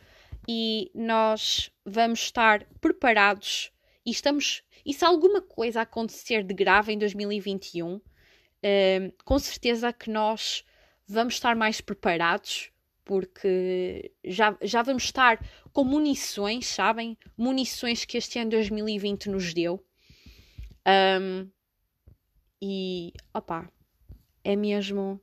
e 0.48 0.90
nós 0.94 1.70
vamos 1.84 2.20
estar 2.20 2.64
preparados 2.80 3.70
e 4.04 4.10
estamos. 4.10 4.62
E 4.84 4.92
se 4.92 5.04
alguma 5.04 5.40
coisa 5.40 5.82
acontecer 5.82 6.42
de 6.42 6.54
grave 6.54 6.92
em 6.92 6.98
2021, 6.98 8.00
com 9.24 9.38
certeza 9.38 9.92
que 9.92 10.10
nós 10.10 10.64
vamos 11.06 11.34
estar 11.34 11.54
mais 11.54 11.80
preparados 11.80 12.70
porque 13.04 14.12
já, 14.24 14.56
já 14.62 14.82
vamos 14.82 15.04
estar 15.04 15.38
com 15.72 15.84
munições, 15.84 16.66
sabem? 16.66 17.18
Munições 17.36 18.04
que 18.04 18.16
este 18.16 18.38
ano 18.38 18.50
2020 18.50 19.28
nos 19.28 19.52
deu. 19.52 19.84
Um, 21.20 21.50
e 22.62 23.12
opá, 23.34 23.68
é 24.42 24.56
mesmo. 24.56 25.20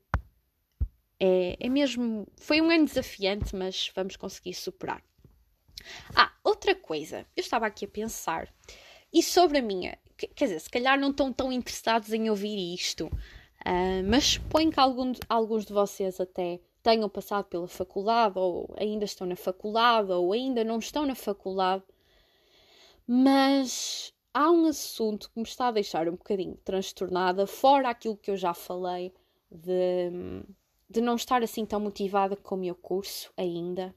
É, 1.20 1.58
é 1.60 1.70
mesmo. 1.70 2.28
Foi 2.38 2.62
um 2.62 2.70
ano 2.70 2.86
desafiante, 2.86 3.56
mas 3.56 3.92
vamos 3.96 4.16
conseguir 4.16 4.54
superar. 4.54 5.04
Ah, 6.16 6.32
outra 6.44 6.76
coisa, 6.76 7.26
eu 7.36 7.42
estava 7.42 7.66
aqui 7.66 7.86
a 7.86 7.88
pensar, 7.88 8.54
e 9.12 9.24
sobre 9.24 9.58
a 9.58 9.62
minha 9.62 9.98
quer 10.28 10.46
dizer, 10.46 10.60
se 10.60 10.70
calhar 10.70 11.00
não 11.00 11.12
estão 11.12 11.32
tão 11.32 11.52
interessados 11.52 12.12
em 12.14 12.30
ouvir 12.30 12.74
isto, 12.74 13.06
uh, 13.06 14.04
mas 14.08 14.26
suponho 14.26 14.72
que 14.72 14.80
algum, 14.80 15.14
alguns 15.30 15.66
de 15.66 15.74
vocês 15.74 16.20
até 16.20 16.60
tenham 16.84 17.10
passado 17.10 17.46
pela 17.46 17.68
faculdade, 17.68 18.38
ou 18.38 18.74
ainda 18.78 19.06
estão 19.06 19.28
na 19.28 19.36
faculdade, 19.36 20.12
ou 20.12 20.34
ainda 20.34 20.64
não 20.64 20.80
estão 20.80 21.06
na 21.06 21.16
faculdade, 21.16 21.84
mas 23.08 24.14
há 24.34 24.50
um 24.50 24.66
assunto 24.66 25.30
que 25.30 25.40
me 25.40 25.46
está 25.46 25.68
a 25.68 25.72
deixar 25.72 26.08
um 26.08 26.16
bocadinho 26.16 26.58
transtornada, 26.64 27.46
fora 27.46 27.90
aquilo 27.90 28.18
que 28.18 28.32
eu 28.32 28.38
já 28.38 28.54
falei, 28.54 29.14
de, 29.52 30.12
de 30.90 31.02
não 31.02 31.16
estar 31.16 31.44
assim 31.44 31.66
tão 31.66 31.80
motivada 31.80 32.36
com 32.36 32.56
o 32.56 32.60
meu 32.60 32.76
curso 32.76 33.32
ainda, 33.38 33.94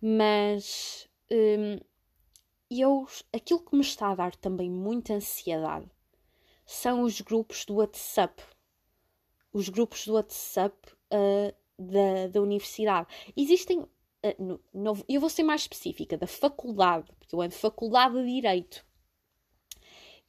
mas 0.00 1.08
hum, 2.72 2.80
eu, 2.80 3.06
aquilo 3.32 3.60
que 3.60 3.74
me 3.76 3.82
está 3.82 4.10
a 4.10 4.14
dar 4.14 4.36
também 4.36 4.70
muita 4.70 5.14
ansiedade 5.14 5.90
são 6.64 7.02
os 7.02 7.20
grupos 7.20 7.64
do 7.64 7.74
WhatsApp. 7.74 8.42
Os 9.52 9.68
grupos 9.68 10.06
do 10.06 10.14
WhatsApp 10.14 10.76
uh, 11.12 11.54
da, 11.78 12.28
da 12.28 12.40
universidade. 12.40 13.08
Existem. 13.36 13.80
Uh, 13.80 13.88
no, 14.38 14.60
no, 14.72 15.04
eu 15.08 15.20
vou 15.20 15.28
ser 15.28 15.42
mais 15.42 15.62
específica, 15.62 16.16
da 16.16 16.26
faculdade, 16.26 17.10
porque 17.18 17.34
eu 17.34 17.40
ando 17.40 17.54
faculdade 17.54 18.14
de 18.14 18.26
Direito. 18.26 18.86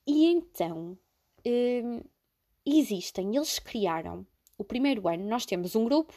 E 0.06 0.26
então, 0.26 0.98
um, 1.46 2.02
existem, 2.66 3.36
eles 3.36 3.60
criaram, 3.60 4.26
o 4.58 4.64
primeiro 4.64 5.08
ano, 5.08 5.26
nós 5.26 5.46
temos 5.46 5.76
um 5.76 5.86
grupo 5.86 6.14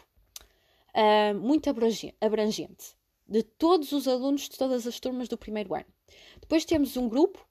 uh, 0.94 1.38
muito 1.38 1.68
abrangente, 2.20 2.96
de 3.28 3.42
todos 3.42 3.92
os 3.92 4.06
alunos 4.06 4.42
de 4.42 4.56
todas 4.56 4.86
as 4.86 5.00
turmas 5.00 5.28
do 5.28 5.36
primeiro 5.36 5.74
ano. 5.74 5.86
Depois 6.40 6.64
temos 6.64 6.96
um 6.96 7.08
grupo, 7.08 7.44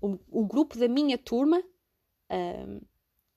o, 0.00 0.18
o 0.30 0.46
grupo 0.46 0.78
da 0.78 0.88
minha 0.88 1.16
turma, 1.16 1.62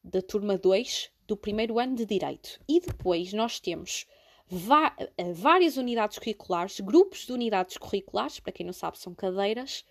da 0.04 0.22
turma 0.22 0.58
2, 0.58 1.12
do 1.28 1.38
primeiro 1.38 1.80
ano 1.80 1.96
de 1.96 2.06
Direito. 2.06 2.60
E 2.68 2.80
depois 2.80 3.32
nós 3.34 3.60
temos 3.60 4.06
uh, 4.52 5.34
várias 5.34 5.78
unidades 5.78 6.20
curriculares, 6.20 6.80
grupos 6.80 7.26
de 7.26 7.32
unidades 7.32 7.78
curriculares, 7.78 8.40
para 8.40 8.52
quem 8.52 8.66
não 8.66 8.74
sabe, 8.74 8.98
são 8.98 9.14
cadeiras, 9.14 9.86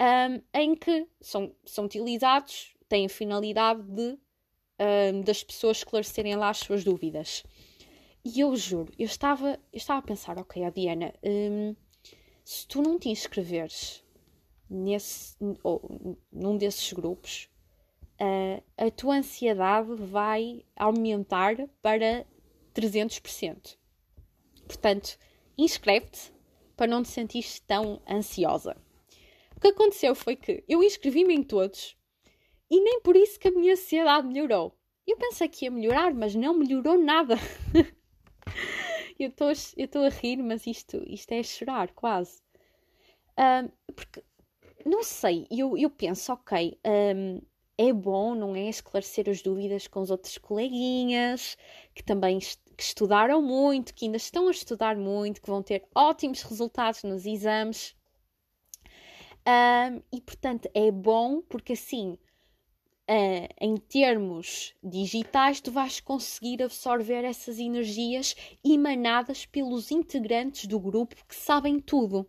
um, 0.00 0.40
em 0.58 0.74
que 0.74 1.06
são, 1.20 1.54
são 1.64 1.84
utilizados, 1.84 2.74
têm 2.88 3.06
a 3.06 3.08
finalidade 3.08 3.82
de 3.82 4.18
um, 4.78 5.20
das 5.22 5.44
pessoas 5.44 5.78
esclarecerem 5.78 6.34
lá 6.36 6.50
as 6.50 6.58
suas 6.58 6.82
dúvidas. 6.82 7.44
E 8.24 8.40
eu 8.40 8.56
juro, 8.56 8.92
eu 8.98 9.04
estava, 9.04 9.60
eu 9.72 9.76
estava 9.76 9.98
a 9.98 10.02
pensar, 10.02 10.38
ok, 10.38 10.64
a 10.64 10.70
Diana, 10.70 11.12
um, 11.22 11.76
se 12.44 12.66
tu 12.66 12.80
não 12.80 12.98
te 12.98 13.08
inscreveres 13.08 14.02
nesse, 14.68 15.36
ou 15.62 16.18
num 16.32 16.56
desses 16.56 16.92
grupos, 16.92 17.50
uh, 18.20 18.62
a 18.78 18.90
tua 18.90 19.16
ansiedade 19.16 19.94
vai 19.96 20.64
aumentar 20.74 21.56
para 21.82 22.26
300%. 22.74 23.76
Portanto, 24.66 25.18
inscreve-te 25.58 26.32
para 26.74 26.86
não 26.86 27.02
te 27.02 27.08
sentir 27.08 27.44
tão 27.66 28.00
ansiosa 28.08 28.74
que 29.64 29.68
aconteceu 29.68 30.14
foi 30.14 30.36
que 30.36 30.62
eu 30.68 30.82
inscrevi-me 30.82 31.34
em 31.34 31.42
todos 31.42 31.96
e 32.70 32.80
nem 32.82 33.00
por 33.00 33.16
isso 33.16 33.40
que 33.40 33.48
a 33.48 33.50
minha 33.50 33.72
ansiedade 33.72 34.28
melhorou. 34.28 34.78
Eu 35.06 35.16
pensei 35.16 35.48
que 35.48 35.64
ia 35.64 35.70
melhorar, 35.70 36.12
mas 36.12 36.34
não 36.34 36.52
melhorou 36.52 36.98
nada. 36.98 37.36
eu 39.18 39.28
estou 39.28 40.04
a 40.04 40.08
rir, 40.08 40.38
mas 40.38 40.66
isto, 40.66 41.02
isto 41.06 41.32
é 41.32 41.42
chorar, 41.42 41.92
quase. 41.92 42.42
Um, 43.38 43.92
porque, 43.92 44.22
não 44.84 45.02
sei, 45.02 45.46
eu, 45.50 45.76
eu 45.76 45.90
penso, 45.90 46.32
ok, 46.32 46.78
um, 47.16 47.40
é 47.76 47.92
bom, 47.92 48.34
não 48.34 48.54
é? 48.54 48.68
Esclarecer 48.68 49.28
as 49.28 49.42
dúvidas 49.42 49.86
com 49.86 50.00
os 50.00 50.10
outros 50.10 50.38
coleguinhas 50.38 51.56
que 51.94 52.02
também 52.02 52.38
que 52.76 52.82
estudaram 52.82 53.40
muito, 53.40 53.94
que 53.94 54.04
ainda 54.04 54.16
estão 54.16 54.48
a 54.48 54.50
estudar 54.50 54.96
muito, 54.96 55.40
que 55.40 55.48
vão 55.48 55.62
ter 55.62 55.84
ótimos 55.94 56.42
resultados 56.42 57.02
nos 57.02 57.24
exames. 57.26 57.94
Um, 59.46 60.02
e 60.10 60.20
portanto 60.22 60.70
é 60.72 60.90
bom 60.90 61.42
porque 61.42 61.74
assim, 61.74 62.18
uh, 63.08 63.54
em 63.60 63.76
termos 63.76 64.74
digitais, 64.82 65.60
tu 65.60 65.70
vais 65.70 66.00
conseguir 66.00 66.62
absorver 66.62 67.24
essas 67.24 67.58
energias 67.58 68.34
emanadas 68.64 69.46
pelos 69.46 69.90
integrantes 69.90 70.66
do 70.66 70.78
grupo 70.78 71.16
que 71.26 71.34
sabem 71.34 71.80
tudo. 71.80 72.28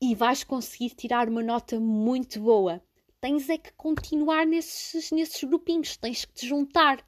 E 0.00 0.14
vais 0.14 0.42
conseguir 0.42 0.90
tirar 0.90 1.28
uma 1.28 1.42
nota 1.42 1.78
muito 1.78 2.40
boa. 2.40 2.82
Tens 3.20 3.48
é 3.48 3.56
que 3.56 3.72
continuar 3.74 4.44
nesses, 4.44 5.12
nesses 5.12 5.44
grupinhos, 5.44 5.96
tens 5.96 6.24
que 6.24 6.32
te 6.32 6.46
juntar. 6.46 7.06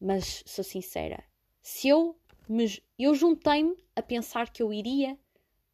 Mas 0.00 0.44
sou 0.46 0.62
sincera, 0.62 1.24
se 1.60 1.88
eu 1.88 2.16
me, 2.48 2.80
eu 2.96 3.14
juntei-me 3.14 3.76
a 3.96 4.02
pensar 4.02 4.50
que 4.50 4.62
eu 4.62 4.72
iria 4.72 5.14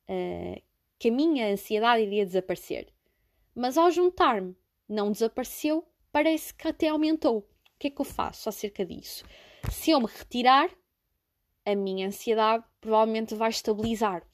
uh, 0.08 0.62
que 0.98 1.08
a 1.08 1.12
minha 1.12 1.52
ansiedade 1.52 2.02
iria 2.02 2.24
desaparecer. 2.24 2.88
Mas 3.54 3.76
ao 3.76 3.90
juntar-me, 3.90 4.56
não 4.92 5.10
desapareceu, 5.10 5.86
parece 6.10 6.54
que 6.54 6.68
até 6.68 6.88
aumentou. 6.88 7.38
O 7.38 7.78
que 7.78 7.88
é 7.88 7.90
que 7.90 8.00
eu 8.00 8.04
faço 8.04 8.48
acerca 8.48 8.84
disso? 8.84 9.24
Se 9.70 9.90
eu 9.90 10.00
me 10.00 10.06
retirar, 10.06 10.70
a 11.64 11.74
minha 11.74 12.06
ansiedade 12.06 12.64
provavelmente 12.80 13.34
vai 13.34 13.50
estabilizar. 13.50 14.26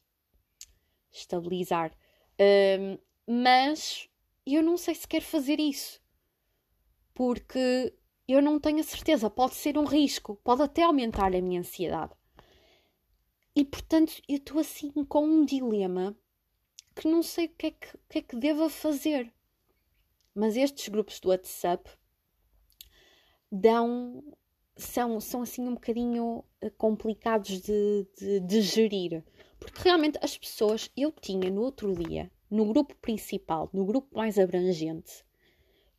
Estabilizar. 1.10 1.92
Um, 2.40 2.98
mas 3.26 4.08
eu 4.46 4.62
não 4.62 4.76
sei 4.76 4.94
se 4.94 5.06
quero 5.06 5.24
fazer 5.24 5.60
isso. 5.60 6.00
Porque 7.14 7.94
eu 8.26 8.40
não 8.42 8.58
tenho 8.58 8.80
a 8.80 8.84
certeza. 8.84 9.30
Pode 9.30 9.54
ser 9.54 9.76
um 9.78 9.84
risco. 9.84 10.36
Pode 10.42 10.62
até 10.62 10.82
aumentar 10.82 11.34
a 11.34 11.42
minha 11.42 11.60
ansiedade. 11.60 12.12
E 13.54 13.64
portanto, 13.64 14.22
eu 14.28 14.36
estou 14.36 14.60
assim 14.60 14.90
com 15.04 15.24
um 15.24 15.44
dilema 15.44 16.16
que 16.94 17.08
não 17.08 17.22
sei 17.22 17.46
o 17.46 17.48
que 17.50 17.66
é 17.66 17.70
que, 17.70 17.98
que, 18.08 18.18
é 18.18 18.22
que 18.22 18.36
deva 18.36 18.70
fazer. 18.70 19.32
Mas 20.38 20.56
estes 20.56 20.86
grupos 20.86 21.18
do 21.18 21.30
WhatsApp 21.30 21.90
dão. 23.50 24.22
São, 24.76 25.20
são 25.20 25.42
assim 25.42 25.66
um 25.66 25.74
bocadinho 25.74 26.44
eh, 26.60 26.70
complicados 26.70 27.60
de, 27.60 28.06
de, 28.16 28.38
de 28.38 28.60
gerir. 28.60 29.24
Porque 29.58 29.82
realmente 29.82 30.16
as 30.22 30.38
pessoas, 30.38 30.88
eu 30.96 31.10
tinha 31.10 31.50
no 31.50 31.62
outro 31.62 31.92
dia, 31.92 32.30
no 32.48 32.64
grupo 32.64 32.94
principal, 32.94 33.68
no 33.72 33.84
grupo 33.84 34.16
mais 34.16 34.38
abrangente, 34.38 35.24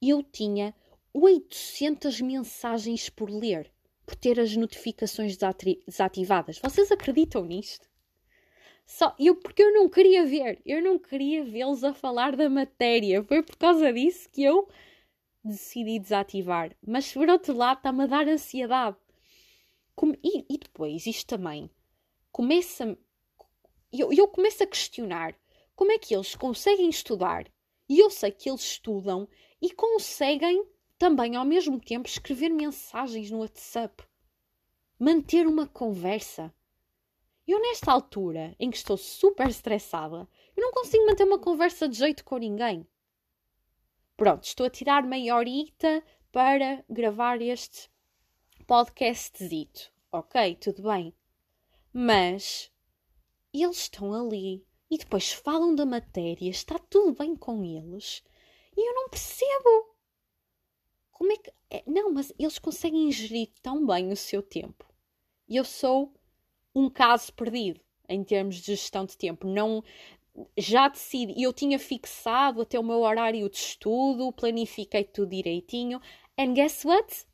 eu 0.01 0.23
tinha 0.23 0.73
800 1.13 2.21
mensagens 2.21 3.09
por 3.09 3.29
ler, 3.29 3.69
por 4.05 4.15
ter 4.15 4.39
as 4.39 4.55
notificações 4.55 5.35
desativadas. 5.85 6.57
Vocês 6.59 6.89
acreditam 6.89 7.43
nisto? 7.43 7.88
Só, 8.89 9.15
eu, 9.19 9.35
porque 9.35 9.61
eu 9.61 9.71
não 9.71 9.87
queria 9.87 10.25
ver, 10.25 10.59
eu 10.65 10.81
não 10.81 10.97
queria 10.97 11.45
vê-los 11.45 11.83
a 11.83 11.93
falar 11.93 12.35
da 12.35 12.49
matéria. 12.49 13.23
Foi 13.23 13.43
por 13.43 13.55
causa 13.55 13.93
disso 13.93 14.27
que 14.31 14.43
eu 14.43 14.67
decidi 15.43 15.99
desativar. 15.99 16.75
Mas 16.85 17.13
por 17.13 17.29
outro 17.29 17.55
lado, 17.55 17.77
está-me 17.77 18.03
a 18.03 18.07
dar 18.07 18.27
ansiedade. 18.27 18.97
Como, 19.95 20.17
e, 20.23 20.43
e, 20.49 20.57
depois, 20.57 21.05
isto 21.05 21.27
também 21.27 21.69
começa. 22.31 22.97
Eu, 23.93 24.11
eu 24.11 24.27
começo 24.27 24.63
a 24.63 24.67
questionar 24.67 25.35
como 25.75 25.91
é 25.91 25.99
que 25.99 26.15
eles 26.15 26.33
conseguem 26.33 26.89
estudar. 26.89 27.45
E 27.87 27.99
eu 27.99 28.09
sei 28.09 28.31
que 28.31 28.49
eles 28.49 28.61
estudam 28.61 29.29
e 29.61 29.69
conseguem 29.69 30.65
também 30.97 31.35
ao 31.35 31.45
mesmo 31.45 31.79
tempo 31.79 32.09
escrever 32.09 32.49
mensagens 32.49 33.29
no 33.29 33.41
WhatsApp, 33.41 34.03
manter 34.97 35.45
uma 35.45 35.67
conversa. 35.67 36.51
Eu, 37.49 37.59
nesta 37.59 37.91
altura, 37.91 38.55
em 38.59 38.69
que 38.69 38.77
estou 38.77 38.95
super 38.95 39.47
estressada, 39.49 40.29
eu 40.55 40.61
não 40.61 40.71
consigo 40.71 41.03
manter 41.07 41.23
uma 41.23 41.39
conversa 41.39 41.89
de 41.89 41.97
jeito 41.97 42.23
com 42.23 42.37
ninguém. 42.37 42.87
Pronto, 44.15 44.43
estou 44.43 44.67
a 44.67 44.69
tirar 44.69 45.01
meia 45.01 45.35
horita 45.35 46.03
para 46.31 46.85
gravar 46.87 47.41
este 47.41 47.89
podcastzito. 48.67 49.91
Ok, 50.11 50.57
tudo 50.57 50.83
bem. 50.83 51.11
Mas 51.91 52.71
eles 53.51 53.77
estão 53.77 54.13
ali 54.13 54.63
e 54.87 54.99
depois 54.99 55.31
falam 55.31 55.73
da 55.73 55.87
matéria, 55.87 56.51
está 56.51 56.77
tudo 56.77 57.13
bem 57.13 57.35
com 57.35 57.65
eles 57.65 58.23
e 58.77 58.89
eu 58.89 58.93
não 58.93 59.09
percebo. 59.09 59.95
Como 61.11 61.31
é 61.31 61.37
que. 61.37 61.51
É, 61.71 61.83
não, 61.87 62.13
mas 62.13 62.31
eles 62.37 62.59
conseguem 62.59 63.11
gerir 63.11 63.49
tão 63.63 63.87
bem 63.87 64.11
o 64.11 64.15
seu 64.15 64.43
tempo. 64.43 64.85
E 65.47 65.55
eu 65.55 65.65
sou 65.65 66.13
um 66.79 66.89
caso 66.89 67.33
perdido 67.33 67.79
em 68.07 68.23
termos 68.23 68.55
de 68.55 68.75
gestão 68.75 69.05
de 69.05 69.17
tempo. 69.17 69.47
Não 69.47 69.83
já 70.57 70.87
decidi, 70.87 71.41
eu 71.41 71.51
tinha 71.51 71.77
fixado 71.77 72.61
até 72.61 72.79
o 72.79 72.83
meu 72.83 73.01
horário 73.01 73.49
de 73.49 73.57
estudo, 73.57 74.31
planifiquei 74.31 75.03
tudo 75.03 75.31
direitinho. 75.31 75.99
And 76.37 76.53
guess 76.53 76.85
what? 76.85 77.25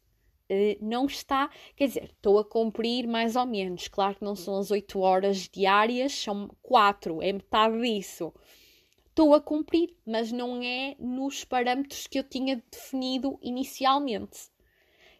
Uh, 0.49 0.77
não 0.79 1.05
está, 1.05 1.49
quer 1.75 1.87
dizer, 1.87 2.03
estou 2.05 2.37
a 2.37 2.45
cumprir 2.45 3.07
mais 3.07 3.35
ou 3.35 3.45
menos. 3.45 3.87
Claro 3.87 4.15
que 4.15 4.23
não 4.23 4.35
são 4.35 4.57
as 4.57 4.71
8 4.71 4.99
horas 4.99 5.49
diárias, 5.49 6.13
são 6.13 6.49
4, 6.61 7.21
é 7.21 7.33
metade 7.33 7.79
disso. 7.81 8.33
estou 9.09 9.33
a 9.33 9.41
cumprir, 9.41 9.95
mas 10.05 10.31
não 10.31 10.61
é 10.61 10.95
nos 10.99 11.43
parâmetros 11.43 12.07
que 12.07 12.19
eu 12.19 12.23
tinha 12.23 12.61
definido 12.71 13.39
inicialmente. 13.41 14.49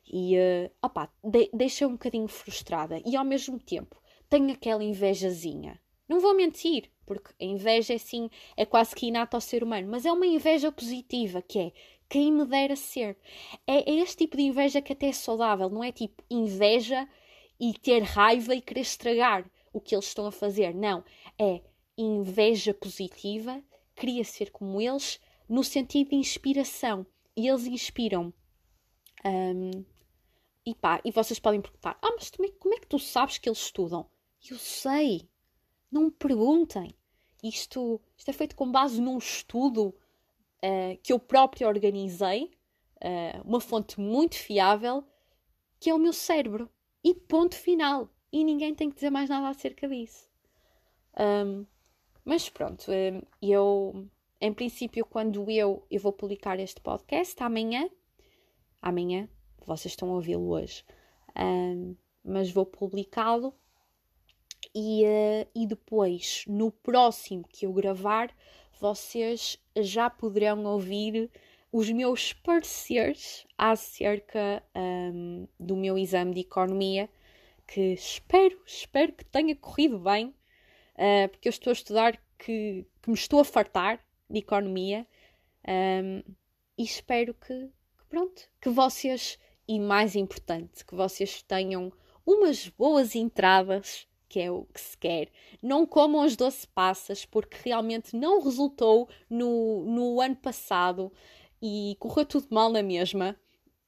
E, 0.08 0.38
uh, 0.38 0.72
opá, 0.84 1.12
de 1.24 1.50
deixa 1.52 1.88
um 1.88 1.94
bocadinho 1.94 2.28
frustrada. 2.28 3.02
E 3.04 3.16
ao 3.16 3.26
mesmo 3.26 3.60
tempo, 3.60 4.00
tenho 4.30 4.52
aquela 4.52 4.84
invejazinha. 4.84 5.80
Não 6.08 6.20
vou 6.20 6.36
mentir, 6.36 6.92
porque 7.06 7.32
a 7.42 7.46
inveja 7.46 7.94
é 7.94 7.96
assim, 7.96 8.30
é 8.56 8.66
quase 8.66 8.96
que 8.96 9.08
inata 9.08 9.38
ao 9.38 9.42
ser 9.42 9.64
humano, 9.64 9.88
mas 9.90 10.06
é 10.06 10.12
uma 10.12 10.26
inveja 10.26 10.72
positiva, 10.72 11.42
que 11.42 11.60
é 11.60 11.72
quem 12.08 12.32
me 12.32 12.46
dera 12.46 12.76
ser. 12.76 13.18
É, 13.66 13.90
é 13.90 13.96
este 13.96 14.18
tipo 14.18 14.38
de 14.38 14.44
inveja 14.44 14.82
que 14.82 14.94
até 14.94 15.08
é 15.08 15.14
saudável, 15.14 15.70
não 15.70 15.84
é 15.84 15.92
tipo 15.92 16.24
inveja 16.30 17.08
e 17.60 17.74
ter 17.74 18.04
raiva 18.04 18.54
e 18.54 18.62
querer 18.62 18.82
estragar 18.82 19.50
o 19.74 19.80
que 19.80 19.96
eles 19.96 20.06
estão 20.06 20.28
a 20.28 20.32
fazer. 20.32 20.74
Não, 20.74 21.04
é 21.40 21.62
inveja 21.98 22.74
positiva, 22.74 23.64
queria 23.96 24.24
ser 24.24 24.52
como 24.52 24.82
eles, 24.82 25.20
no 25.50 25.64
sentido 25.64 26.10
de 26.10 26.16
inspiração. 26.16 27.06
E 27.36 27.48
eles 27.48 27.66
inspiram. 27.66 28.34
Um, 29.26 29.84
e 30.66 30.74
pá, 30.74 31.02
e 31.04 31.12
vocês 31.12 31.40
podem 31.40 31.62
perguntar: 31.62 31.98
Ah, 32.02 32.12
mas 32.16 32.30
como 32.30 32.48
é, 32.48 32.52
como 32.52 32.74
é 32.76 32.80
que 32.80 32.88
tu 32.88 32.98
sabes 32.98 33.38
que 33.38 33.50
eles 33.50 33.60
estudam? 33.60 34.10
Eu 34.50 34.58
sei. 34.58 35.28
Não 35.92 36.04
me 36.04 36.12
perguntem. 36.12 36.96
Isto, 37.44 38.02
isto 38.18 38.30
é 38.30 38.34
feito 38.34 38.56
com 38.56 38.72
base 38.72 39.00
num 39.00 39.18
estudo 39.18 39.88
uh, 40.64 40.98
que 41.02 41.14
eu 41.14 41.20
próprio 41.20 41.68
organizei, 41.68 42.52
uh, 42.98 43.42
uma 43.44 43.60
fonte 43.60 44.00
muito 44.00 44.36
fiável, 44.36 45.04
que 45.80 45.90
é 45.90 45.94
o 45.94 46.00
meu 46.00 46.14
cérebro. 46.14 46.70
E 47.04 47.14
ponto 47.14 47.56
final. 47.56 48.10
E 48.32 48.44
ninguém 48.44 48.74
tem 48.74 48.90
que 48.90 48.96
dizer 48.96 49.10
mais 49.10 49.30
nada 49.30 49.48
acerca 49.48 49.88
disso. 49.88 50.28
Um, 51.18 51.66
mas 52.26 52.50
pronto, 52.50 52.92
um, 52.92 53.22
eu, 53.42 54.10
em 54.42 54.54
princípio, 54.54 55.06
quando 55.06 55.50
eu, 55.50 55.86
eu 55.90 56.00
vou 56.02 56.12
publicar 56.12 56.60
este 56.60 56.82
podcast 56.82 57.42
amanhã, 57.42 57.90
amanhã, 58.82 59.30
vocês 59.66 59.94
estão 59.94 60.10
a 60.10 60.16
ouvi-lo 60.16 60.50
hoje, 60.50 60.84
um, 61.38 61.96
mas 62.24 62.52
vou 62.52 62.66
publicá-lo 62.66 63.54
e, 64.76 65.06
uh, 65.06 65.48
e 65.56 65.66
depois, 65.66 66.44
no 66.48 66.70
próximo 66.70 67.48
que 67.48 67.66
eu 67.66 67.72
gravar, 67.72 68.36
vocês 68.78 69.58
já 69.78 70.10
poderão 70.10 70.66
ouvir 70.66 71.32
os 71.72 71.90
meus 71.90 72.34
pareceres 72.34 73.48
acerca 73.58 74.62
um, 74.76 75.48
do 75.58 75.78
meu 75.78 75.98
exame 75.98 76.34
de 76.34 76.42
economia, 76.42 77.10
que 77.66 77.94
espero, 77.94 78.62
espero 78.66 79.14
que 79.14 79.24
tenha 79.24 79.56
corrido 79.56 79.98
bem, 79.98 80.36
uh, 80.96 81.30
porque 81.30 81.48
eu 81.48 81.52
estou 81.52 81.72
a 81.72 81.74
estudar 81.74 82.22
que, 82.38 82.86
que, 83.02 83.10
me 83.10 83.16
estou 83.16 83.40
a 83.40 83.46
fartar 83.46 84.06
de 84.30 84.40
economia 84.40 85.08
um, 85.68 86.22
e 86.78 86.84
espero 86.84 87.34
que, 87.34 87.48
que, 87.98 88.06
pronto, 88.10 88.50
que 88.62 88.70
vocês, 88.70 89.40
e 89.66 89.80
mais 89.80 90.18
importante, 90.18 90.84
que 90.84 90.96
vocês 90.96 91.42
tenham 91.42 91.94
umas 92.26 92.68
boas 92.68 93.16
entradas 93.16 94.06
que 94.36 94.42
é 94.42 94.52
o 94.52 94.66
que 94.66 94.82
se 94.82 94.98
quer. 94.98 95.30
Não 95.62 95.86
comam 95.86 96.22
as 96.22 96.36
doce 96.36 96.68
passas, 96.68 97.24
porque 97.26 97.56
realmente 97.64 98.18
não 98.18 98.44
resultou 98.44 99.08
no, 99.30 99.86
no 99.86 100.20
ano 100.20 100.36
passado 100.36 101.10
e 101.62 101.96
correu 102.02 102.26
tudo 102.26 102.48
mal 102.50 102.70
na 102.70 102.84
mesma. 102.84 103.40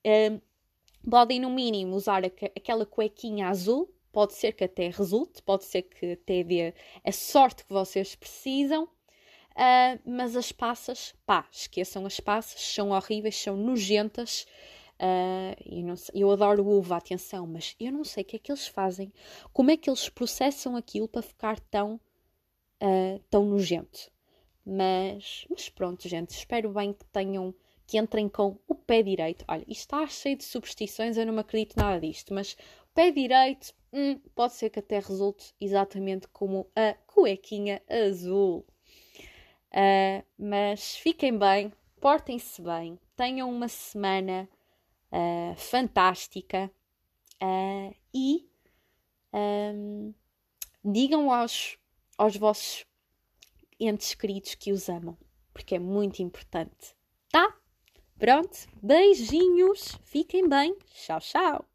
Um, 0.06 0.40
podem, 1.10 1.38
no 1.38 1.50
mínimo, 1.50 1.94
usar 1.94 2.24
aquela 2.24 2.86
cuequinha 2.86 3.48
azul. 3.48 3.94
Pode 4.10 4.32
ser 4.32 4.52
que 4.52 4.64
até 4.64 4.88
resulte, 4.88 5.42
pode 5.42 5.64
ser 5.66 5.82
que 5.82 6.12
até 6.12 6.42
dê 6.42 6.72
a 7.04 7.12
sorte 7.12 7.66
que 7.66 7.72
vocês 7.74 8.14
precisam. 8.14 8.84
Uh, 8.84 10.00
mas 10.06 10.34
as 10.34 10.50
passas, 10.50 11.14
pá, 11.26 11.46
esqueçam 11.52 12.06
as 12.06 12.20
passas, 12.20 12.58
são 12.58 12.92
horríveis, 12.92 13.36
são 13.36 13.54
nojentas. 13.54 14.46
Uh, 15.00 15.54
eu, 15.64 15.84
não 15.84 15.96
sei, 15.96 16.22
eu 16.22 16.30
adoro 16.30 16.66
uva, 16.66 16.96
atenção, 16.96 17.46
mas 17.46 17.76
eu 17.78 17.92
não 17.92 18.02
sei 18.02 18.24
o 18.24 18.26
que 18.26 18.36
é 18.36 18.38
que 18.38 18.50
eles 18.50 18.66
fazem, 18.66 19.12
como 19.52 19.70
é 19.70 19.76
que 19.76 19.88
eles 19.88 20.08
processam 20.08 20.74
aquilo 20.74 21.06
para 21.06 21.22
ficar 21.22 21.60
tão, 21.60 22.00
uh, 22.82 23.20
tão 23.30 23.44
nojento. 23.44 24.10
Mas, 24.66 25.46
mas 25.48 25.68
pronto, 25.68 26.08
gente, 26.08 26.30
espero 26.30 26.70
bem 26.72 26.92
que 26.92 27.04
tenham, 27.06 27.54
que 27.86 27.96
entrem 27.96 28.28
com 28.28 28.58
o 28.66 28.74
pé 28.74 29.02
direito. 29.02 29.44
Olha, 29.48 29.64
isto 29.68 29.80
está 29.82 30.06
cheio 30.08 30.36
de 30.36 30.44
superstições, 30.44 31.16
eu 31.16 31.24
não 31.24 31.38
acredito 31.38 31.76
nada 31.76 32.00
disto, 32.00 32.34
mas 32.34 32.56
pé 32.92 33.12
direito 33.12 33.72
hum, 33.92 34.18
pode 34.34 34.54
ser 34.54 34.68
que 34.70 34.80
até 34.80 34.98
resulte 34.98 35.54
exatamente 35.60 36.26
como 36.28 36.68
a 36.74 36.94
cuequinha 37.06 37.80
azul. 37.88 38.66
Uh, 39.70 40.24
mas 40.36 40.96
fiquem 40.96 41.38
bem, 41.38 41.72
portem-se 42.00 42.60
bem, 42.60 42.98
tenham 43.16 43.50
uma 43.50 43.68
semana 43.68 44.48
uh, 45.12 45.54
fantástica 45.56 46.70
uh, 47.42 47.94
e 48.14 48.48
um, 49.32 50.14
digam 50.84 51.32
aos, 51.32 51.78
aos 52.16 52.36
vossos 52.36 52.86
entes 53.78 54.14
queridos 54.14 54.54
que 54.54 54.72
os 54.72 54.88
amam, 54.88 55.16
porque 55.52 55.74
é 55.74 55.78
muito 55.78 56.22
importante, 56.22 56.96
tá? 57.30 57.56
Pronto, 58.18 58.66
beijinhos, 58.82 59.96
fiquem 60.02 60.48
bem, 60.48 60.76
tchau, 60.92 61.20
tchau. 61.20 61.67